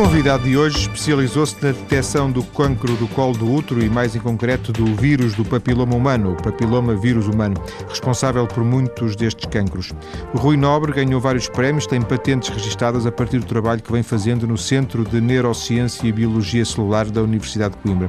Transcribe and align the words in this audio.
convidado 0.00 0.44
de 0.44 0.56
hoje 0.56 0.78
especializou-se 0.78 1.62
na 1.62 1.72
detecção 1.72 2.32
do 2.32 2.42
cancro 2.42 2.96
do 2.96 3.06
colo 3.08 3.36
do 3.36 3.52
útero 3.52 3.84
e, 3.84 3.90
mais 3.90 4.16
em 4.16 4.18
concreto, 4.18 4.72
do 4.72 4.86
vírus 4.96 5.34
do 5.34 5.44
papiloma 5.44 5.94
humano, 5.94 6.32
o 6.32 6.42
papiloma 6.42 6.94
vírus 6.96 7.28
humano, 7.28 7.62
responsável 7.86 8.46
por 8.46 8.64
muitos 8.64 9.14
destes 9.14 9.44
cancros. 9.44 9.92
O 10.32 10.38
Rui 10.38 10.56
Nobre 10.56 10.90
ganhou 10.94 11.20
vários 11.20 11.50
prémios, 11.50 11.86
tem 11.86 12.00
patentes 12.00 12.48
registadas 12.48 13.04
a 13.04 13.12
partir 13.12 13.40
do 13.40 13.44
trabalho 13.44 13.82
que 13.82 13.92
vem 13.92 14.02
fazendo 14.02 14.46
no 14.46 14.56
Centro 14.56 15.04
de 15.04 15.20
Neurociência 15.20 16.06
e 16.06 16.12
Biologia 16.12 16.64
Celular 16.64 17.04
da 17.04 17.20
Universidade 17.20 17.74
de 17.74 17.82
Coimbra. 17.82 18.08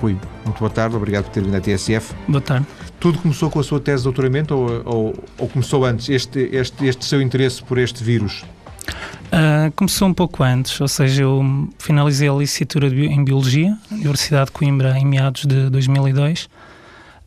Rui, 0.00 0.16
muito 0.44 0.60
boa 0.60 0.70
tarde, 0.70 0.94
obrigado 0.94 1.24
por 1.24 1.32
ter 1.32 1.42
vindo 1.42 1.56
à 1.56 1.60
TSF. 1.60 2.14
Boa 2.28 2.40
tarde. 2.40 2.68
Tudo 3.00 3.18
começou 3.18 3.50
com 3.50 3.58
a 3.58 3.64
sua 3.64 3.80
tese 3.80 3.98
de 3.98 4.04
doutoramento 4.04 4.54
ou, 4.54 4.82
ou, 4.84 5.14
ou 5.38 5.48
começou 5.48 5.84
antes, 5.84 6.08
este, 6.08 6.50
este, 6.52 6.86
este 6.86 7.04
seu 7.04 7.20
interesse 7.20 7.60
por 7.64 7.78
este 7.78 8.04
vírus? 8.04 8.44
Uh, 8.82 9.72
começou 9.74 10.08
um 10.08 10.14
pouco 10.14 10.42
antes, 10.42 10.78
ou 10.80 10.88
seja, 10.88 11.22
eu 11.22 11.42
finalizei 11.78 12.28
a 12.28 12.32
licenciatura 12.32 12.88
em 12.88 13.24
Biologia 13.24 13.76
Universidade 13.90 14.46
de 14.46 14.52
Coimbra 14.52 14.98
em 14.98 15.06
meados 15.06 15.46
de 15.46 15.70
2002. 15.70 16.44
Uh, 16.44 16.48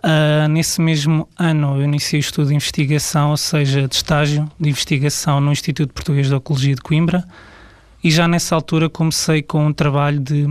ah, 0.04 0.48
nesse 0.48 0.80
mesmo 0.82 1.28
ano 1.38 1.78
eu 1.78 1.84
iniciei 1.84 2.20
o 2.20 2.22
estudo 2.22 2.50
de 2.50 2.56
investigação, 2.56 3.32
ou 3.32 3.38
seja, 3.38 3.88
de 3.88 3.96
estágio 3.96 4.48
de 4.60 4.70
investigação 4.70 5.42
no 5.42 5.52
Instituto 5.52 5.94
Português 5.94 6.28
de 6.28 6.36
Oncologia 6.36 6.76
de 6.76 6.82
Coimbra 6.82 7.26
e 8.04 8.12
já 8.12 8.28
nessa 8.28 8.54
altura 8.54 8.88
comecei 8.88 9.42
com 9.42 9.66
um 9.66 9.74
trabalho 9.74 10.20
de 10.20 10.48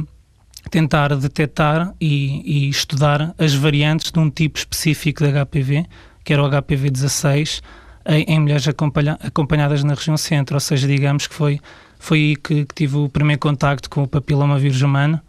tentar 0.70 1.14
detectar 1.14 1.94
e, 2.00 2.42
e 2.44 2.68
estudar 2.68 3.32
as 3.38 3.54
variantes 3.54 4.10
de 4.10 4.18
um 4.18 4.28
tipo 4.28 4.58
específico 4.58 5.22
de 5.22 5.30
HPV, 5.30 5.86
que 6.24 6.32
era 6.32 6.42
o 6.42 6.48
HPV 6.50 6.90
16, 6.90 7.62
em, 8.06 8.22
em 8.24 8.40
mulheres 8.40 8.66
acompanhadas 8.68 9.82
na 9.84 9.94
região 9.94 10.16
centro, 10.16 10.56
ou 10.56 10.60
seja, 10.60 10.86
digamos 10.86 11.26
que 11.26 11.34
foi, 11.34 11.60
foi 11.98 12.18
aí 12.18 12.36
que, 12.36 12.64
que 12.64 12.74
tive 12.74 12.96
o 12.96 13.08
primeiro 13.08 13.40
contacto 13.40 13.88
com 13.88 14.02
o 14.02 14.08
papiloma 14.08 14.58
vírus 14.58 14.82
humano, 14.82 15.20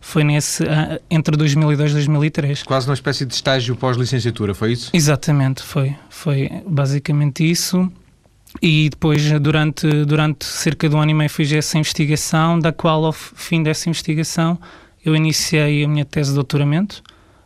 foi 0.00 0.24
nesse 0.24 0.62
uh, 0.62 1.00
entre 1.10 1.36
2002 1.36 1.90
e 1.90 1.94
2003. 1.94 2.62
Quase 2.62 2.88
uma 2.88 2.94
espécie 2.94 3.26
de 3.26 3.34
estágio 3.34 3.76
pós-licenciatura, 3.76 4.54
foi 4.54 4.72
isso? 4.72 4.90
Exatamente, 4.94 5.62
foi. 5.62 5.94
Foi 6.08 6.50
basicamente 6.66 7.48
isso. 7.48 7.90
E 8.60 8.88
depois, 8.88 9.30
durante, 9.40 9.86
durante 10.04 10.44
cerca 10.44 10.88
de 10.88 10.96
um 10.96 11.00
ano 11.00 11.10
e 11.10 11.14
meio, 11.14 11.30
fiz 11.30 11.52
essa 11.52 11.78
investigação, 11.78 12.58
da 12.58 12.72
qual, 12.72 13.04
ao 13.04 13.12
fim 13.12 13.62
dessa 13.62 13.88
investigação, 13.88 14.58
eu 15.04 15.14
iniciei 15.14 15.84
a 15.84 15.88
minha 15.88 16.04
tese 16.04 16.30
de 16.30 16.34
doutoramento, 16.34 17.02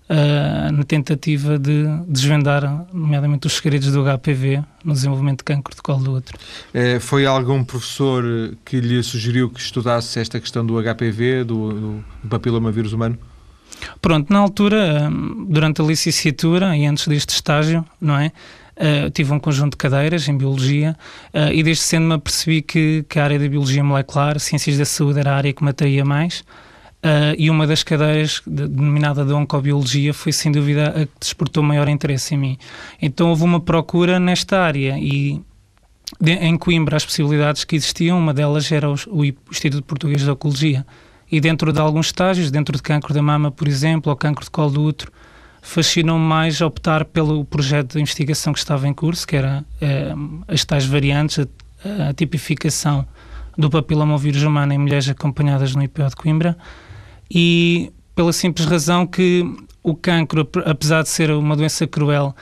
uh, 0.09 0.73
na 0.73 0.85
tentativa 0.85 1.59
de 1.59 1.87
desvendar, 2.07 2.87
nomeadamente, 2.93 3.47
os 3.47 3.55
segredos 3.55 3.91
do 3.93 4.05
HPV 4.05 4.63
no 4.85 4.93
desenvolvimento 4.93 5.39
de 5.39 5.45
cancro 5.45 5.75
de 5.75 5.83
colo 5.83 6.05
do 6.05 6.13
útero. 6.13 6.39
Uh, 6.75 7.01
foi 7.01 7.27
algum 7.27 7.65
professor 7.65 8.25
que 8.65 8.81
lhe 8.81 9.03
sugeriu 9.03 9.51
que 9.51 9.61
estudasse 9.61 10.19
esta 10.19 10.41
questão 10.41 10.65
do 10.65 10.75
HPV, 10.81 11.45
do, 11.45 12.03
do 12.23 12.29
papiloma 12.29 12.71
vírus 12.71 12.93
humano? 12.93 13.19
Pronto, 14.01 14.33
na 14.33 14.39
altura, 14.39 15.11
durante 15.49 15.81
a 15.81 15.85
licenciatura 15.85 16.77
e 16.77 16.87
antes 16.87 17.07
deste 17.07 17.31
estágio, 17.31 17.85
não 18.01 18.17
é? 18.19 18.33
Uh, 18.77 19.09
tive 19.11 19.33
um 19.33 19.39
conjunto 19.39 19.73
de 19.73 19.77
cadeiras 19.77 20.29
em 20.29 20.37
Biologia 20.37 20.97
uh, 21.33 21.53
e 21.53 21.63
desde 21.63 21.85
cedo 21.85 22.03
me 22.03 22.15
apercebi 22.15 22.61
que, 22.61 23.05
que, 23.09 23.21
a 23.21 23.25
área 23.25 23.39
da 23.39 23.47
Biologia 23.47 23.85
Molecular, 23.85 24.41
Ciências 24.41 24.77
da 24.77 24.85
Saúde, 24.85 25.21
era 25.21 25.33
a 25.33 25.37
área 25.37 25.53
que 25.53 25.63
me 25.63 25.71
atraía 25.71 26.05
mais 26.05 26.43
Uh, 27.05 27.37
e 27.37 27.51
uma 27.51 27.67
das 27.67 27.83
cadeiras, 27.83 28.41
de, 28.47 28.67
denominada 28.67 29.27
de 29.27 29.33
Oncobiologia, 29.35 30.15
foi 30.15 30.33
sem 30.33 30.51
dúvida 30.51 30.89
a 30.89 31.05
que 31.05 31.13
despertou 31.21 31.63
maior 31.63 31.87
interesse 31.87 32.35
em 32.35 32.39
mim. 32.39 32.59
Então 33.01 33.29
houve 33.29 33.45
uma 33.45 33.61
procura 33.61 34.19
nesta 34.19 34.59
área 34.59 34.97
e 34.99 35.39
de, 36.19 36.33
em 36.33 36.57
Coimbra 36.57 36.97
as 36.97 37.05
possibilidades 37.05 37.63
que 37.63 37.77
existiam, 37.77 38.19
uma 38.19 38.33
delas 38.33 38.73
era 38.73 38.91
o, 38.91 38.95
o 39.09 39.23
Instituto 39.23 39.85
Português 39.85 40.23
de 40.23 40.31
Oncologia. 40.31 40.87
E 41.31 41.43
dentro 41.43 41.75
de 41.75 41.79
alguns 41.79 42.07
estágios, 42.07 42.51
dentro 42.51 42.75
de 42.75 42.83
cancro 42.83 43.13
da 43.13 43.21
mama, 43.21 43.51
por 43.51 43.69
exemplo, 43.69 44.09
ou 44.09 44.17
cancro 44.17 44.43
de 44.43 44.51
colo 44.51 44.71
do 44.71 44.83
útero, 44.83 45.13
fascinou-me 45.61 46.25
mais 46.25 46.63
optar 46.63 47.05
pelo 47.05 47.45
projeto 47.45 47.95
de 47.95 48.01
investigação 48.01 48.55
que 48.55 48.59
estava 48.59 48.89
em 48.89 48.95
curso, 48.95 49.27
que 49.27 49.37
era 49.37 49.63
eh, 49.79 50.15
as 50.49 50.65
tais 50.65 50.87
variantes, 50.87 51.39
a, 51.39 52.09
a 52.09 52.15
tipificação 52.15 53.07
do 53.59 53.69
papiloma 53.69 54.17
vírus 54.17 54.43
humano 54.43 54.73
em 54.73 54.79
mulheres 54.79 55.09
acompanhadas 55.09 55.75
no 55.75 55.83
IPO 55.83 56.09
de 56.09 56.17
Coimbra 56.17 56.57
e 57.35 57.93
pela 58.15 58.33
simples 58.33 58.67
razão 58.67 59.07
que 59.07 59.45
o 59.83 59.95
cancro, 59.95 60.49
apesar 60.65 61.03
de 61.03 61.09
ser 61.09 61.31
uma 61.33 61.57
doença 61.57 61.87
cruel, 61.87 62.35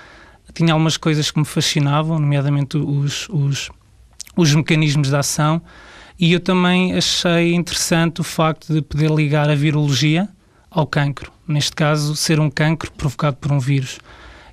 tinha 0.54 0.75
algumas 0.75 0.98
coisas 0.98 1.30
que 1.30 1.38
me 1.38 1.47
fascinavam, 1.47 2.19
nomeadamente 2.19 2.76
os, 2.76 3.26
os, 3.31 3.70
os 4.36 4.54
mecanismos 4.54 5.08
de 5.08 5.16
ação, 5.16 5.62
e 6.20 6.32
eu 6.34 6.41
também 6.41 6.94
achei 6.94 7.54
interessante 7.54 8.20
o 8.20 8.25
facto 8.25 8.72
de 8.72 8.82
poder 8.82 9.10
ligar 9.10 9.48
a 9.48 9.54
virologia 9.54 10.28
ao 10.70 10.86
cancro, 10.86 11.32
neste 11.48 11.72
caso, 11.72 12.14
ser 12.14 12.38
um 12.38 12.50
cancro 12.50 12.92
provocado 12.92 13.36
por 13.36 13.50
um 13.50 13.58
vírus. 13.58 13.98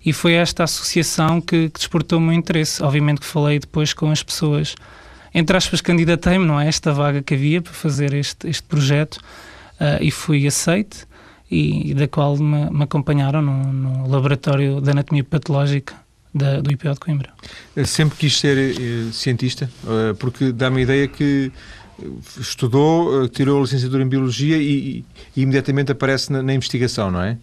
E 0.03 0.13
foi 0.13 0.33
esta 0.33 0.63
associação 0.63 1.41
que, 1.41 1.69
que 1.69 1.79
despertou 1.79 2.17
o 2.17 2.21
meu 2.21 2.33
interesse. 2.33 2.81
Obviamente 2.81 3.19
que 3.19 3.27
falei 3.27 3.59
depois 3.59 3.93
com 3.93 4.09
as 4.09 4.23
pessoas, 4.23 4.73
entre 5.33 5.55
aspas, 5.55 5.81
candidatei-me, 5.81 6.45
não 6.45 6.59
é? 6.59 6.67
Esta 6.67 6.93
vaga 6.93 7.21
que 7.21 7.33
havia 7.33 7.61
para 7.61 7.73
fazer 7.73 8.13
este, 8.13 8.47
este 8.47 8.63
projeto 8.63 9.19
uh, 9.79 10.01
e 10.01 10.11
fui 10.11 10.45
aceite 10.45 11.05
e, 11.49 11.91
e 11.91 11.93
da 11.93 12.07
qual 12.07 12.37
me, 12.37 12.69
me 12.69 12.83
acompanharam 12.83 13.41
no, 13.41 13.73
no, 13.73 14.07
laboratório 14.07 14.81
de 14.81 14.91
anatomia 14.91 15.23
patológica 15.23 15.95
da, 16.33 16.61
do 16.61 16.71
IPO 16.71 16.93
de 16.93 16.99
Coimbra. 16.99 17.29
Sempre 17.85 18.17
quis 18.17 18.37
ser 18.37 18.75
uh, 18.75 19.13
cientista, 19.13 19.69
uh, 19.83 20.15
porque 20.15 20.51
dá-me 20.51 20.79
a 20.79 20.81
ideia 20.81 21.07
que 21.07 21.51
estudou, 22.39 23.27
tirou 23.27 23.59
a 23.59 23.61
licenciatura 23.63 24.03
em 24.03 24.07
Biologia 24.07 24.55
e, 24.57 25.03
e 25.35 25.41
imediatamente 25.41 25.91
aparece 25.91 26.31
na, 26.31 26.41
na, 26.41 26.53
investigação, 26.53 27.11
não 27.11 27.21
é? 27.21 27.37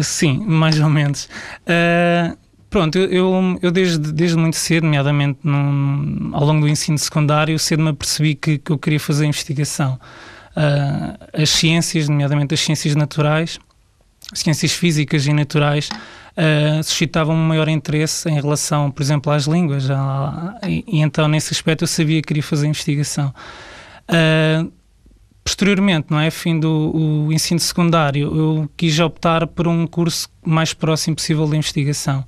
sim, 0.00 0.38
mais 0.46 0.78
ou 0.78 0.88
menos. 0.88 1.28
Pronto, 2.70 2.96
eu, 2.96 3.10
eu, 3.10 3.58
eu, 3.60 3.70
desde, 3.70 4.12
desde 4.12 4.36
muito 4.36 4.56
cedo, 4.56 4.84
nomeadamente 4.84 5.40
num, 5.42 6.30
ao 6.32 6.44
longo 6.44 6.60
do 6.60 6.68
ensino 6.68 6.96
secundário, 6.96 7.58
cedo 7.58 7.82
me 7.82 7.90
apercebi 7.90 8.34
que, 8.34 8.58
que 8.58 8.70
eu 8.70 8.78
queria 8.78 9.00
fazer 9.00 9.26
investigação 9.26 9.94
uh, 9.94 10.00
as 11.32 11.50
ciências, 11.50 12.08
nomeadamente 12.08 12.54
as 12.54 12.60
ciências 12.60 12.94
naturais, 12.94 13.58
ciências 14.34 14.72
físicas 14.72 15.26
e 15.26 15.32
naturais, 15.32 15.88
uh, 16.36 16.82
suscitavam 16.82 17.34
um 17.34 17.46
maior 17.46 17.68
interesse 17.68 18.28
em 18.28 18.34
relação, 18.34 18.90
por 18.90 19.02
exemplo, 19.02 19.32
às 19.32 19.44
línguas. 19.44 19.88
Uh, 19.88 19.92
e, 20.66 20.84
e, 20.86 21.00
então, 21.00 21.28
nesse 21.28 21.52
aspecto, 21.52 21.84
eu 21.84 21.88
sabia 21.88 22.20
que 22.20 22.28
queria 22.28 22.42
fazer 22.42 22.66
investigação. 22.66 23.32
Uh, 24.08 24.72
posteriormente, 25.44 26.06
não 26.10 26.20
é, 26.20 26.30
fim 26.30 26.58
do 26.58 27.28
ensino 27.30 27.60
secundário, 27.60 28.34
eu 28.36 28.70
quis 28.76 28.98
optar 29.00 29.46
por 29.46 29.66
um 29.66 29.86
curso 29.86 30.28
mais 30.44 30.72
próximo 30.72 31.16
possível 31.16 31.46
da 31.46 31.56
investigação. 31.56 32.24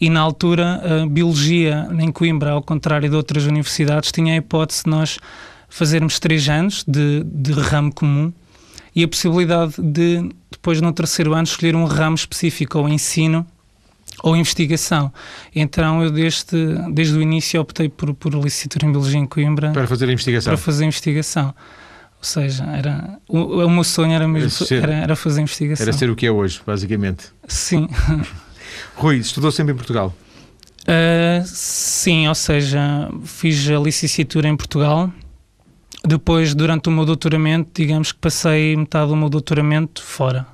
E 0.00 0.08
na 0.08 0.20
altura, 0.20 1.02
a 1.02 1.06
biologia 1.06 1.86
em 1.98 2.10
Coimbra, 2.10 2.52
ao 2.52 2.62
contrário 2.62 3.08
de 3.08 3.14
outras 3.14 3.44
universidades, 3.44 4.10
tinha 4.10 4.32
a 4.32 4.36
hipótese 4.36 4.84
de 4.84 4.90
nós 4.90 5.18
fazermos 5.70 6.18
três 6.18 6.48
anos 6.48 6.84
de, 6.86 7.24
de 7.24 7.52
ramo 7.52 7.94
comum 7.94 8.32
e 8.94 9.04
a 9.04 9.08
possibilidade 9.08 9.74
de, 9.78 10.28
depois 10.50 10.80
no 10.80 10.92
terceiro 10.92 11.32
ano, 11.32 11.44
escolher 11.44 11.76
um 11.76 11.84
ramo 11.84 12.16
específico, 12.16 12.78
ou 12.78 12.88
ensino 12.88 13.46
ou 14.22 14.36
investigação. 14.36 15.12
Então 15.54 16.02
eu 16.02 16.10
desde, 16.10 16.56
desde 16.92 17.16
o 17.16 17.22
início 17.22 17.60
optei 17.60 17.88
por, 17.88 18.12
por 18.12 18.34
licenciatura 18.34 18.86
em 18.86 18.90
Biologia 18.90 19.18
em 19.18 19.26
Coimbra. 19.26 19.70
Para 19.70 19.86
fazer 19.86 20.08
a 20.08 20.12
investigação. 20.12 20.52
Para 20.52 20.58
fazer 20.58 20.84
a 20.84 20.86
investigação. 20.86 21.54
Ou 22.18 22.24
seja, 22.24 22.64
era, 22.64 23.18
o, 23.26 23.64
o 23.64 23.70
meu 23.70 23.84
sonho 23.84 24.12
era 24.12 24.28
mesmo 24.28 24.50
ser, 24.50 24.82
era, 24.82 24.92
era 24.92 25.16
fazer 25.16 25.40
investigação. 25.40 25.84
Era 25.84 25.92
ser 25.92 26.10
o 26.10 26.16
que 26.16 26.26
é 26.26 26.30
hoje, 26.30 26.60
basicamente. 26.66 27.28
Sim. 27.48 27.88
Rui, 28.94 29.16
estudou 29.16 29.50
sempre 29.50 29.72
em 29.72 29.76
Portugal? 29.76 30.14
Uh, 30.82 31.42
sim, 31.46 32.28
ou 32.28 32.34
seja, 32.34 33.08
fiz 33.24 33.70
a 33.70 33.78
licenciatura 33.78 34.48
em 34.48 34.56
Portugal 34.56 35.10
depois, 36.04 36.54
durante 36.54 36.88
o 36.88 36.92
meu 36.92 37.04
doutoramento, 37.04 37.70
digamos 37.74 38.12
que 38.12 38.18
passei 38.18 38.76
metade 38.76 39.08
do 39.08 39.16
meu 39.16 39.28
doutoramento 39.28 40.02
fora. 40.02 40.46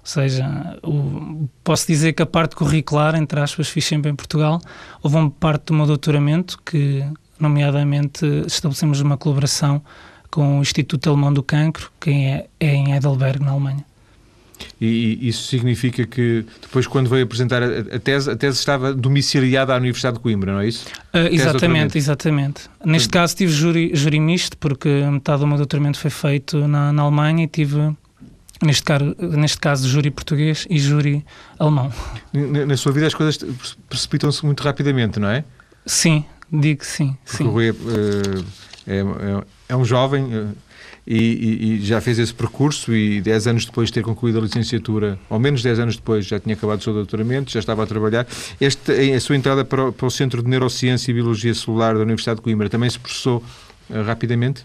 Ou 0.00 0.06
seja, 0.06 0.78
o, 0.82 1.48
posso 1.62 1.86
dizer 1.86 2.12
que 2.12 2.22
a 2.22 2.26
parte 2.26 2.56
curricular, 2.56 3.14
entre 3.14 3.40
aspas, 3.40 3.68
fiz 3.68 3.84
sempre 3.84 4.10
em 4.10 4.14
Portugal. 4.14 4.60
Houve 5.02 5.16
uma 5.16 5.30
parte 5.30 5.66
do 5.66 5.74
meu 5.74 5.86
doutoramento 5.86 6.58
que, 6.64 7.04
nomeadamente, 7.38 8.24
estabelecemos 8.46 9.00
uma 9.00 9.16
colaboração 9.16 9.82
com 10.30 10.58
o 10.58 10.62
Instituto 10.62 11.08
Alemão 11.10 11.32
do 11.32 11.42
Cancro, 11.42 11.90
que 12.00 12.10
é, 12.10 12.46
é 12.60 12.74
em 12.74 12.92
Heidelberg, 12.92 13.44
na 13.44 13.50
Alemanha. 13.50 13.84
E, 14.80 15.28
isso 15.28 15.48
significa 15.48 16.06
que 16.06 16.44
depois, 16.60 16.86
quando 16.86 17.08
veio 17.08 17.24
apresentar 17.24 17.62
a, 17.62 17.98
tese, 17.98 18.30
a 18.30 18.36
tese 18.36 18.58
estava 18.58 18.94
domiciliada 18.94 19.74
à 19.74 19.76
Universidade 19.76 20.16
de 20.16 20.22
Coimbra, 20.22 20.52
não 20.52 20.60
é 20.60 20.68
isso? 20.68 20.86
Uh, 21.14 21.32
exatamente, 21.32 21.98
exatamente. 21.98 22.62
Neste 22.84 23.08
caso 23.08 23.36
tive 23.36 23.52
júri, 23.52 23.90
júri 23.94 24.20
misto, 24.20 24.56
porque 24.56 24.88
metade 24.88 25.40
do 25.40 25.46
meu 25.46 25.56
doutoramento 25.56 25.98
foi 25.98 26.10
feito 26.10 26.66
na, 26.68 26.92
na 26.92 27.02
Alemanha 27.02 27.44
e 27.44 27.48
tive 27.48 27.94
neste 28.62 28.82
caso, 28.82 29.16
neste 29.18 29.58
caso 29.58 29.88
júri 29.88 30.10
português 30.10 30.66
e 30.68 30.78
júri 30.78 31.24
alemão. 31.58 31.92
Na, 32.32 32.66
na 32.66 32.76
sua 32.76 32.92
vida 32.92 33.06
as 33.06 33.14
coisas 33.14 33.38
precipitam-se 33.88 34.44
muito 34.44 34.62
rapidamente, 34.62 35.18
não 35.20 35.28
é? 35.28 35.44
Sim, 35.86 36.24
digo 36.52 36.84
sim. 36.84 37.16
sim. 37.24 37.44
O 37.44 37.50
Rui 37.50 37.68
é, 37.68 37.72
é, 38.86 38.98
é, 38.98 39.44
é 39.70 39.76
um 39.76 39.84
jovem 39.84 40.24
uh, 40.24 40.56
e, 41.10 41.78
e, 41.78 41.86
já 41.86 42.02
fez 42.02 42.18
esse 42.18 42.34
percurso 42.34 42.94
e 42.94 43.20
10 43.22 43.46
anos 43.46 43.64
depois 43.64 43.88
de 43.88 43.94
ter 43.94 44.02
concluído 44.02 44.38
a 44.38 44.42
licenciatura, 44.42 45.18
ou 45.30 45.38
menos 45.38 45.62
10 45.62 45.78
anos 45.78 45.96
depois, 45.96 46.26
já 46.26 46.38
tinha 46.38 46.54
acabado 46.54 46.80
o 46.80 46.82
seu 46.82 46.92
doutoramento, 46.92 47.50
já 47.50 47.60
estava 47.60 47.82
a 47.82 47.86
trabalhar. 47.86 48.26
Este, 48.60 48.92
a 48.92 49.20
sua 49.20 49.34
entrada 49.34 49.64
para 49.64 49.88
o, 49.88 49.92
para 49.92 50.06
o 50.06 50.10
Centro 50.10 50.42
de 50.42 50.50
Neurociência 50.50 51.10
e 51.10 51.14
Biologia 51.14 51.54
Celular 51.54 51.94
da 51.94 52.02
Universidade 52.02 52.36
de 52.36 52.42
Coimbra 52.42 52.68
também 52.68 52.90
se 52.90 52.98
processou 52.98 53.42
rapidamente? 54.04 54.64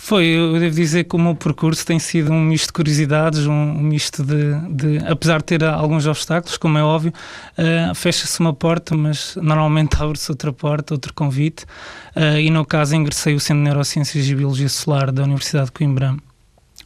Foi, 0.00 0.26
eu 0.26 0.60
devo 0.60 0.76
dizer 0.76 1.04
que 1.04 1.16
o 1.16 1.18
meu 1.18 1.34
percurso 1.34 1.84
tem 1.84 1.98
sido 1.98 2.32
um 2.32 2.40
misto 2.40 2.68
de 2.68 2.72
curiosidades, 2.72 3.46
um, 3.46 3.74
misto 3.74 4.22
de, 4.22 4.54
de, 4.70 5.04
Apesar 5.04 5.38
de 5.38 5.44
ter 5.44 5.64
alguns 5.64 6.06
obstáculos, 6.06 6.56
como 6.56 6.78
é 6.78 6.82
óbvio, 6.84 7.12
uh, 7.58 7.92
fecha-se 7.96 8.38
uma 8.38 8.54
porta, 8.54 8.96
mas 8.96 9.36
normalmente 9.42 9.96
abre-se 10.00 10.30
outra 10.30 10.52
porta, 10.52 10.94
outro 10.94 11.12
convite. 11.12 11.64
Uh, 12.14 12.38
e 12.38 12.48
no 12.48 12.64
caso, 12.64 12.94
ingressei 12.94 13.34
o 13.34 13.40
Centro 13.40 13.56
de 13.56 13.64
Neurociências 13.64 14.24
e 14.24 14.34
Biologia 14.36 14.68
Solar 14.68 15.10
da 15.10 15.24
Universidade 15.24 15.66
de 15.66 15.72
Coimbra. 15.72 16.16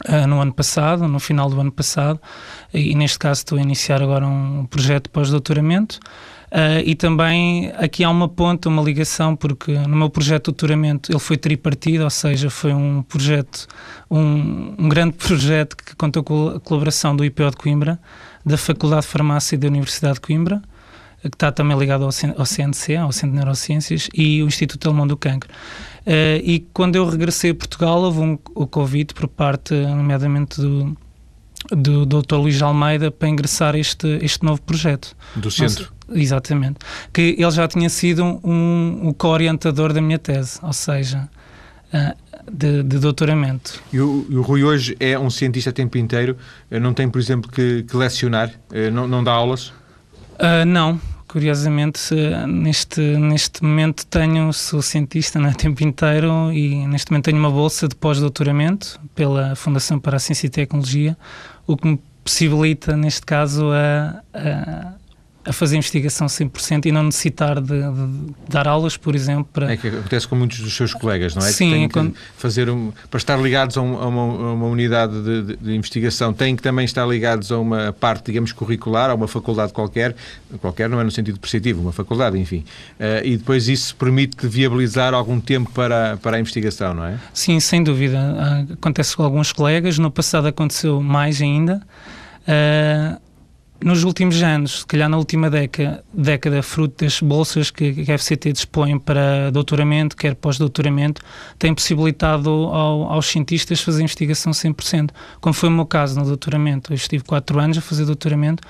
Uh, 0.08 0.26
no 0.26 0.40
ano 0.40 0.52
passado, 0.52 1.06
no 1.06 1.20
final 1.20 1.50
do 1.50 1.60
ano 1.60 1.70
passado, 1.70 2.18
e 2.72 2.94
neste 2.94 3.18
caso 3.18 3.40
estou 3.40 3.58
a 3.58 3.60
iniciar 3.60 4.02
agora 4.02 4.26
um 4.26 4.66
projeto 4.66 5.04
de 5.04 5.10
pós-doutoramento. 5.10 6.00
Uh, 6.52 6.84
e 6.84 6.94
também 6.94 7.72
aqui 7.78 8.04
há 8.04 8.10
uma 8.10 8.28
ponta, 8.28 8.68
uma 8.68 8.82
ligação, 8.82 9.34
porque 9.34 9.72
no 9.72 9.96
meu 9.96 10.10
projeto 10.10 10.42
de 10.42 10.44
doutoramento 10.50 11.10
ele 11.10 11.18
foi 11.18 11.38
tripartido, 11.38 12.04
ou 12.04 12.10
seja, 12.10 12.50
foi 12.50 12.74
um 12.74 13.02
projeto, 13.02 13.66
um, 14.10 14.74
um 14.78 14.86
grande 14.86 15.14
projeto 15.16 15.74
que 15.74 15.96
contou 15.96 16.22
com 16.22 16.48
a 16.48 16.60
colaboração 16.60 17.16
do 17.16 17.24
IPO 17.24 17.52
de 17.52 17.56
Coimbra, 17.56 17.98
da 18.44 18.58
Faculdade 18.58 19.00
de 19.00 19.08
Farmácia 19.08 19.56
da 19.56 19.66
Universidade 19.66 20.16
de 20.16 20.20
Coimbra, 20.20 20.60
que 21.22 21.28
está 21.28 21.50
também 21.50 21.78
ligado 21.78 22.02
ao, 22.02 22.10
ao 22.36 22.44
CNC, 22.44 22.96
ao 22.96 23.12
Centro 23.12 23.30
de 23.30 23.36
Neurociências, 23.36 24.10
e 24.12 24.42
o 24.42 24.46
Instituto 24.46 24.86
Alemão 24.86 25.06
do 25.06 25.16
Cancro. 25.16 25.50
Uh, 26.00 26.36
e 26.44 26.68
quando 26.74 26.96
eu 26.96 27.08
regressei 27.08 27.52
a 27.52 27.54
Portugal, 27.54 28.02
houve 28.02 28.20
um, 28.20 28.38
o 28.54 28.66
convite 28.66 29.14
por 29.14 29.26
parte, 29.26 29.72
nomeadamente, 29.72 30.60
do, 30.60 30.94
do 31.70 32.04
Dr. 32.04 32.36
Luís 32.36 32.60
Almeida 32.60 33.10
para 33.10 33.28
ingressar 33.28 33.74
este, 33.74 34.18
este 34.20 34.44
novo 34.44 34.60
projeto. 34.60 35.16
Do 35.34 35.50
centro? 35.50 35.90
Exatamente. 36.14 36.78
Que 37.12 37.36
ele 37.38 37.50
já 37.50 37.66
tinha 37.68 37.88
sido 37.88 38.24
um, 38.24 39.08
um 39.08 39.12
co-orientador 39.12 39.92
da 39.92 40.00
minha 40.00 40.18
tese, 40.18 40.58
ou 40.62 40.72
seja, 40.72 41.28
uh, 41.92 42.50
de, 42.50 42.82
de, 42.82 42.98
doutoramento. 42.98 43.80
E 43.92 44.00
o, 44.00 44.26
o, 44.30 44.42
Rui 44.42 44.64
hoje 44.64 44.96
é 44.98 45.18
um 45.18 45.30
cientista 45.30 45.70
a 45.70 45.72
tempo 45.72 45.98
inteiro? 45.98 46.36
Eh, 46.70 46.80
não 46.80 46.92
tem, 46.92 47.08
por 47.08 47.20
exemplo, 47.20 47.50
que, 47.50 47.84
que 47.84 47.96
lecionar? 47.96 48.50
Eh, 48.72 48.90
não, 48.90 49.06
não 49.06 49.22
dá 49.22 49.32
aulas? 49.32 49.68
Uh, 50.38 50.64
não. 50.66 51.00
Curiosamente, 51.28 52.14
neste, 52.46 53.00
neste 53.00 53.64
momento 53.64 54.04
tenho, 54.04 54.52
sou 54.52 54.82
cientista 54.82 55.40
né, 55.40 55.54
tempo 55.56 55.82
inteiro 55.82 56.52
e 56.52 56.86
neste 56.86 57.10
momento 57.10 57.24
tenho 57.24 57.38
uma 57.38 57.50
bolsa 57.50 57.88
de 57.88 57.94
pós-doutoramento 57.94 59.00
pela 59.14 59.56
Fundação 59.56 59.98
para 59.98 60.16
a 60.16 60.18
Ciência 60.18 60.46
e 60.46 60.50
Tecnologia, 60.50 61.16
o 61.66 61.74
que 61.74 61.88
me 61.88 61.98
possibilita, 62.22 62.96
neste 62.96 63.22
caso, 63.22 63.70
a, 63.72 64.22
a 64.34 64.92
a 65.44 65.52
fazer 65.52 65.76
investigação 65.76 66.26
100% 66.26 66.86
e 66.86 66.92
não 66.92 67.02
necessitar 67.02 67.60
de, 67.60 67.80
de, 67.80 68.34
dar 68.48 68.68
aulas, 68.68 68.96
por 68.96 69.14
exemplo. 69.14 69.46
Para... 69.52 69.72
É 69.72 69.76
que 69.76 69.88
acontece 69.88 70.28
com 70.28 70.36
muitos 70.36 70.60
dos 70.60 70.74
seus 70.74 70.94
colegas, 70.94 71.34
não 71.34 71.44
é? 71.44 71.50
Sim. 71.50 71.70
Que 71.70 71.74
têm 71.74 71.88
quando... 71.88 72.14
fazer 72.36 72.70
um, 72.70 72.92
para 73.10 73.18
estar 73.18 73.36
ligados 73.40 73.76
a, 73.76 73.82
um, 73.82 74.00
a, 74.00 74.06
uma, 74.06 74.22
a 74.22 74.52
uma, 74.52 74.66
unidade 74.66 75.20
de, 75.22 75.56
de, 75.56 75.74
investigação, 75.74 76.32
têm 76.32 76.54
que 76.54 76.62
também 76.62 76.84
estar 76.84 77.04
ligados 77.06 77.50
a 77.50 77.58
uma 77.58 77.92
parte, 77.92 78.26
digamos, 78.26 78.52
curricular, 78.52 79.10
a 79.10 79.14
uma 79.14 79.26
faculdade 79.26 79.72
qualquer, 79.72 80.14
qualquer 80.60 80.88
não 80.88 81.00
é 81.00 81.04
no 81.04 81.10
sentido 81.10 81.40
positivo, 81.40 81.80
uma 81.82 81.92
faculdade, 81.92 82.38
enfim. 82.38 82.64
Uh, 83.00 83.24
e 83.26 83.36
depois 83.36 83.68
isso 83.68 83.96
permite 83.96 84.46
viabilizar 84.46 85.12
algum 85.12 85.40
tempo 85.40 85.70
para, 85.72 86.16
para 86.18 86.36
a 86.36 86.40
investigação, 86.40 86.94
não 86.94 87.04
é? 87.04 87.18
Sim, 87.34 87.58
sem 87.58 87.82
dúvida. 87.82 88.18
Ah, 88.18 88.64
acontece 88.74 89.16
com 89.16 89.24
alguns 89.24 89.52
colegas, 89.52 89.98
no 89.98 90.10
passado 90.10 90.46
aconteceu 90.46 91.00
mais 91.00 91.40
ainda. 91.40 91.82
Uh, 92.42 93.31
nos 93.84 94.04
últimos 94.04 94.42
anos, 94.42 94.80
se 94.80 94.86
calhar 94.86 95.08
na 95.08 95.16
última 95.16 95.50
década, 95.50 96.04
década 96.12 96.62
fruto 96.62 97.04
das 97.04 97.20
bolsas 97.20 97.70
que, 97.70 98.04
que 98.04 98.12
a 98.12 98.18
FCT 98.18 98.52
dispõe 98.52 98.98
para 98.98 99.50
doutoramento, 99.50 100.16
quer 100.16 100.34
pós-doutoramento, 100.34 101.22
tem 101.58 101.74
possibilitado 101.74 102.50
ao, 102.50 103.12
aos 103.12 103.26
cientistas 103.26 103.80
fazer 103.80 104.02
investigação 104.02 104.52
100%, 104.52 105.10
como 105.40 105.52
foi 105.52 105.68
o 105.68 105.72
meu 105.72 105.86
caso 105.86 106.18
no 106.18 106.24
doutoramento. 106.24 106.92
Eu 106.92 106.96
estive 106.96 107.24
quatro 107.24 107.58
anos 107.58 107.78
a 107.78 107.80
fazer 107.80 108.04
doutoramento 108.04 108.62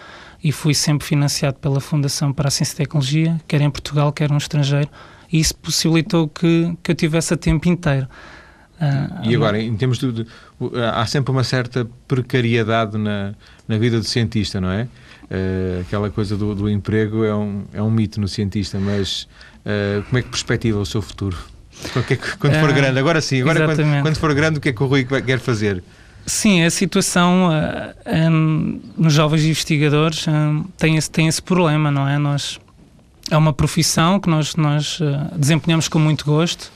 e 0.42 0.50
fui 0.50 0.74
sempre 0.74 1.06
financiado 1.06 1.58
pela 1.58 1.80
Fundação 1.80 2.32
para 2.32 2.48
a 2.48 2.50
Ciência 2.50 2.74
e 2.74 2.76
Tecnologia, 2.78 3.40
quer 3.46 3.60
em 3.60 3.70
Portugal, 3.70 4.12
quer 4.12 4.30
no 4.30 4.38
estrangeiro, 4.38 4.88
e 5.32 5.38
isso 5.38 5.54
possibilitou 5.54 6.28
que, 6.28 6.76
que 6.82 6.90
eu 6.90 6.94
tivesse 6.94 7.32
a 7.34 7.36
tempo 7.36 7.68
inteiro. 7.68 8.08
Uh, 8.80 9.28
e 9.30 9.36
agora, 9.36 9.60
em 9.60 9.76
termos 9.76 9.98
de, 9.98 10.10
de, 10.10 10.26
há 10.92 11.06
sempre 11.06 11.30
uma 11.30 11.44
certa 11.44 11.86
precariedade 12.08 12.98
na, 12.98 13.32
na 13.68 13.78
vida 13.78 13.98
do 13.98 14.04
cientista, 14.04 14.60
não 14.60 14.70
é? 14.70 14.88
Uh, 15.32 15.80
aquela 15.80 16.10
coisa 16.10 16.36
do, 16.36 16.54
do, 16.54 16.68
emprego 16.68 17.24
é 17.24 17.34
um, 17.34 17.64
é 17.72 17.82
um 17.82 17.90
mito 17.90 18.20
no 18.20 18.28
cientista, 18.28 18.78
mas 18.78 19.26
uh, 19.64 20.02
como 20.02 20.18
é 20.18 20.22
que 20.22 20.28
perspectiva 20.28 20.78
o 20.78 20.84
seu 20.84 21.00
futuro? 21.00 21.38
É 21.96 22.16
quando 22.38 22.60
for 22.60 22.70
grande, 22.70 22.98
agora 22.98 23.18
sim, 23.22 23.40
agora 23.40 23.64
quando, 23.64 24.02
quando, 24.02 24.16
for 24.16 24.34
grande, 24.34 24.58
o 24.58 24.60
que 24.60 24.68
é 24.68 24.72
que 24.74 24.82
o 24.82 24.86
Rui 24.86 25.04
quer 25.04 25.40
fazer? 25.40 25.82
Sim, 26.26 26.62
a 26.62 26.70
situação 26.70 27.48
um, 28.30 28.80
nos 28.96 29.14
jovens 29.14 29.42
investigadores 29.42 30.28
um, 30.28 30.64
tem, 30.76 30.96
esse, 30.96 31.10
tem 31.10 31.26
esse 31.28 31.40
problema, 31.40 31.90
não 31.90 32.06
é? 32.06 32.18
Nós, 32.18 32.60
é 33.30 33.36
uma 33.36 33.54
profissão 33.54 34.20
que 34.20 34.28
nós, 34.28 34.54
nós 34.54 35.00
desempenhamos 35.34 35.88
com 35.88 35.98
muito 35.98 36.26
gosto 36.26 36.70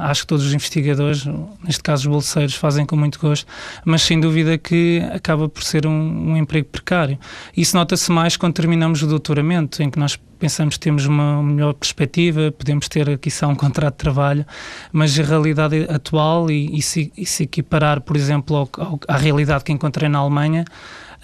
acho 0.00 0.22
que 0.22 0.26
todos 0.26 0.46
os 0.46 0.54
investigadores, 0.54 1.26
neste 1.62 1.82
caso 1.82 2.02
os 2.02 2.06
bolseiros, 2.06 2.54
fazem 2.54 2.86
com 2.86 2.96
muito 2.96 3.18
gosto, 3.18 3.46
mas 3.84 4.02
sem 4.02 4.18
dúvida 4.18 4.56
que 4.56 5.02
acaba 5.12 5.48
por 5.48 5.62
ser 5.62 5.86
um, 5.86 6.30
um 6.30 6.36
emprego 6.36 6.68
precário. 6.68 7.18
Isso 7.56 7.76
nota-se 7.76 8.10
mais 8.10 8.36
quando 8.36 8.54
terminamos 8.54 9.02
o 9.02 9.06
doutoramento, 9.06 9.82
em 9.82 9.90
que 9.90 9.98
nós 9.98 10.18
pensamos 10.38 10.76
que 10.76 10.80
temos 10.80 11.04
uma 11.04 11.42
melhor 11.42 11.74
perspectiva, 11.74 12.52
podemos 12.52 12.88
ter 12.88 13.10
aqui 13.10 13.30
só 13.30 13.48
um 13.48 13.54
contrato 13.54 13.94
de 13.94 13.98
trabalho, 13.98 14.46
mas 14.92 15.18
a 15.18 15.22
realidade 15.22 15.86
atual 15.90 16.50
e, 16.50 16.78
e, 16.78 16.80
se, 16.80 17.12
e 17.16 17.26
se, 17.26 17.42
equiparar, 17.42 18.00
por 18.00 18.16
exemplo, 18.16 18.56
ao, 18.56 18.68
ao, 18.78 19.00
à 19.08 19.16
realidade 19.16 19.64
que 19.64 19.72
encontrei 19.72 20.08
na 20.08 20.18
Alemanha, 20.18 20.64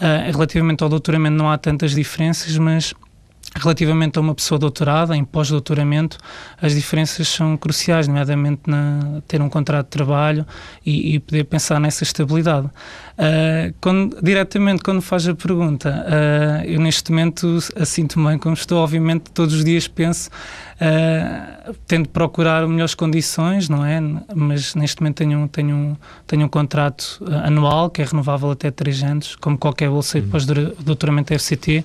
uh, 0.01 0.33
relativamente 0.33 0.83
ao 0.83 0.89
doutoramento 0.89 1.37
não 1.37 1.51
há 1.51 1.57
tantas 1.57 1.95
diferenças, 1.95 2.59
mas 2.59 2.93
Relativamente 3.57 4.19
a 4.19 4.21
uma 4.21 4.35
pessoa 4.35 4.59
doutorada, 4.59 5.17
em 5.17 5.25
pós-doutoramento, 5.25 6.19
as 6.61 6.75
diferenças 6.75 7.29
são 7.29 7.57
cruciais, 7.57 8.09
nomeadamente 8.09 8.63
na, 8.67 9.23
ter 9.29 9.41
um 9.41 9.49
contrato 9.49 9.87
de 9.87 9.91
trabalho 9.91 10.45
e, 10.85 11.15
e 11.15 11.19
poder 11.21 11.45
pensar 11.45 11.79
nessa 11.79 12.03
estabilidade. 12.03 12.67
Uh, 12.67 13.73
quando, 13.81 14.21
diretamente, 14.21 14.83
quando 14.83 15.01
faz 15.01 15.29
a 15.29 15.37
pergunta, 15.37 15.89
uh, 15.89 16.65
eu 16.65 16.81
neste 16.81 17.13
momento 17.13 17.59
assinto 17.77 18.21
bem 18.25 18.37
como 18.39 18.55
estou, 18.55 18.83
obviamente 18.83 19.31
todos 19.31 19.55
os 19.55 19.65
dias 19.65 19.87
penso, 19.87 20.31
uh, 20.81 21.73
tento 21.87 22.09
procurar 22.09 22.67
melhores 22.67 22.97
condições, 22.97 23.69
não 23.69 23.87
é? 23.87 24.01
Mas 24.35 24.75
neste 24.75 25.01
momento 25.01 25.19
tenho, 25.19 25.47
tenho, 25.47 25.97
tenho 26.27 26.47
um 26.47 26.49
contrato 26.49 27.25
anual 27.45 27.89
que 27.89 28.03
é 28.03 28.05
renovável 28.05 28.51
até 28.51 28.69
3 28.73 29.03
anos, 29.05 29.37
como 29.37 29.57
qualquer 29.57 29.89
bolseiro 29.89 30.27
uhum. 30.27 30.33
pós-doutoramento 30.33 31.33
FCT. 31.39 31.85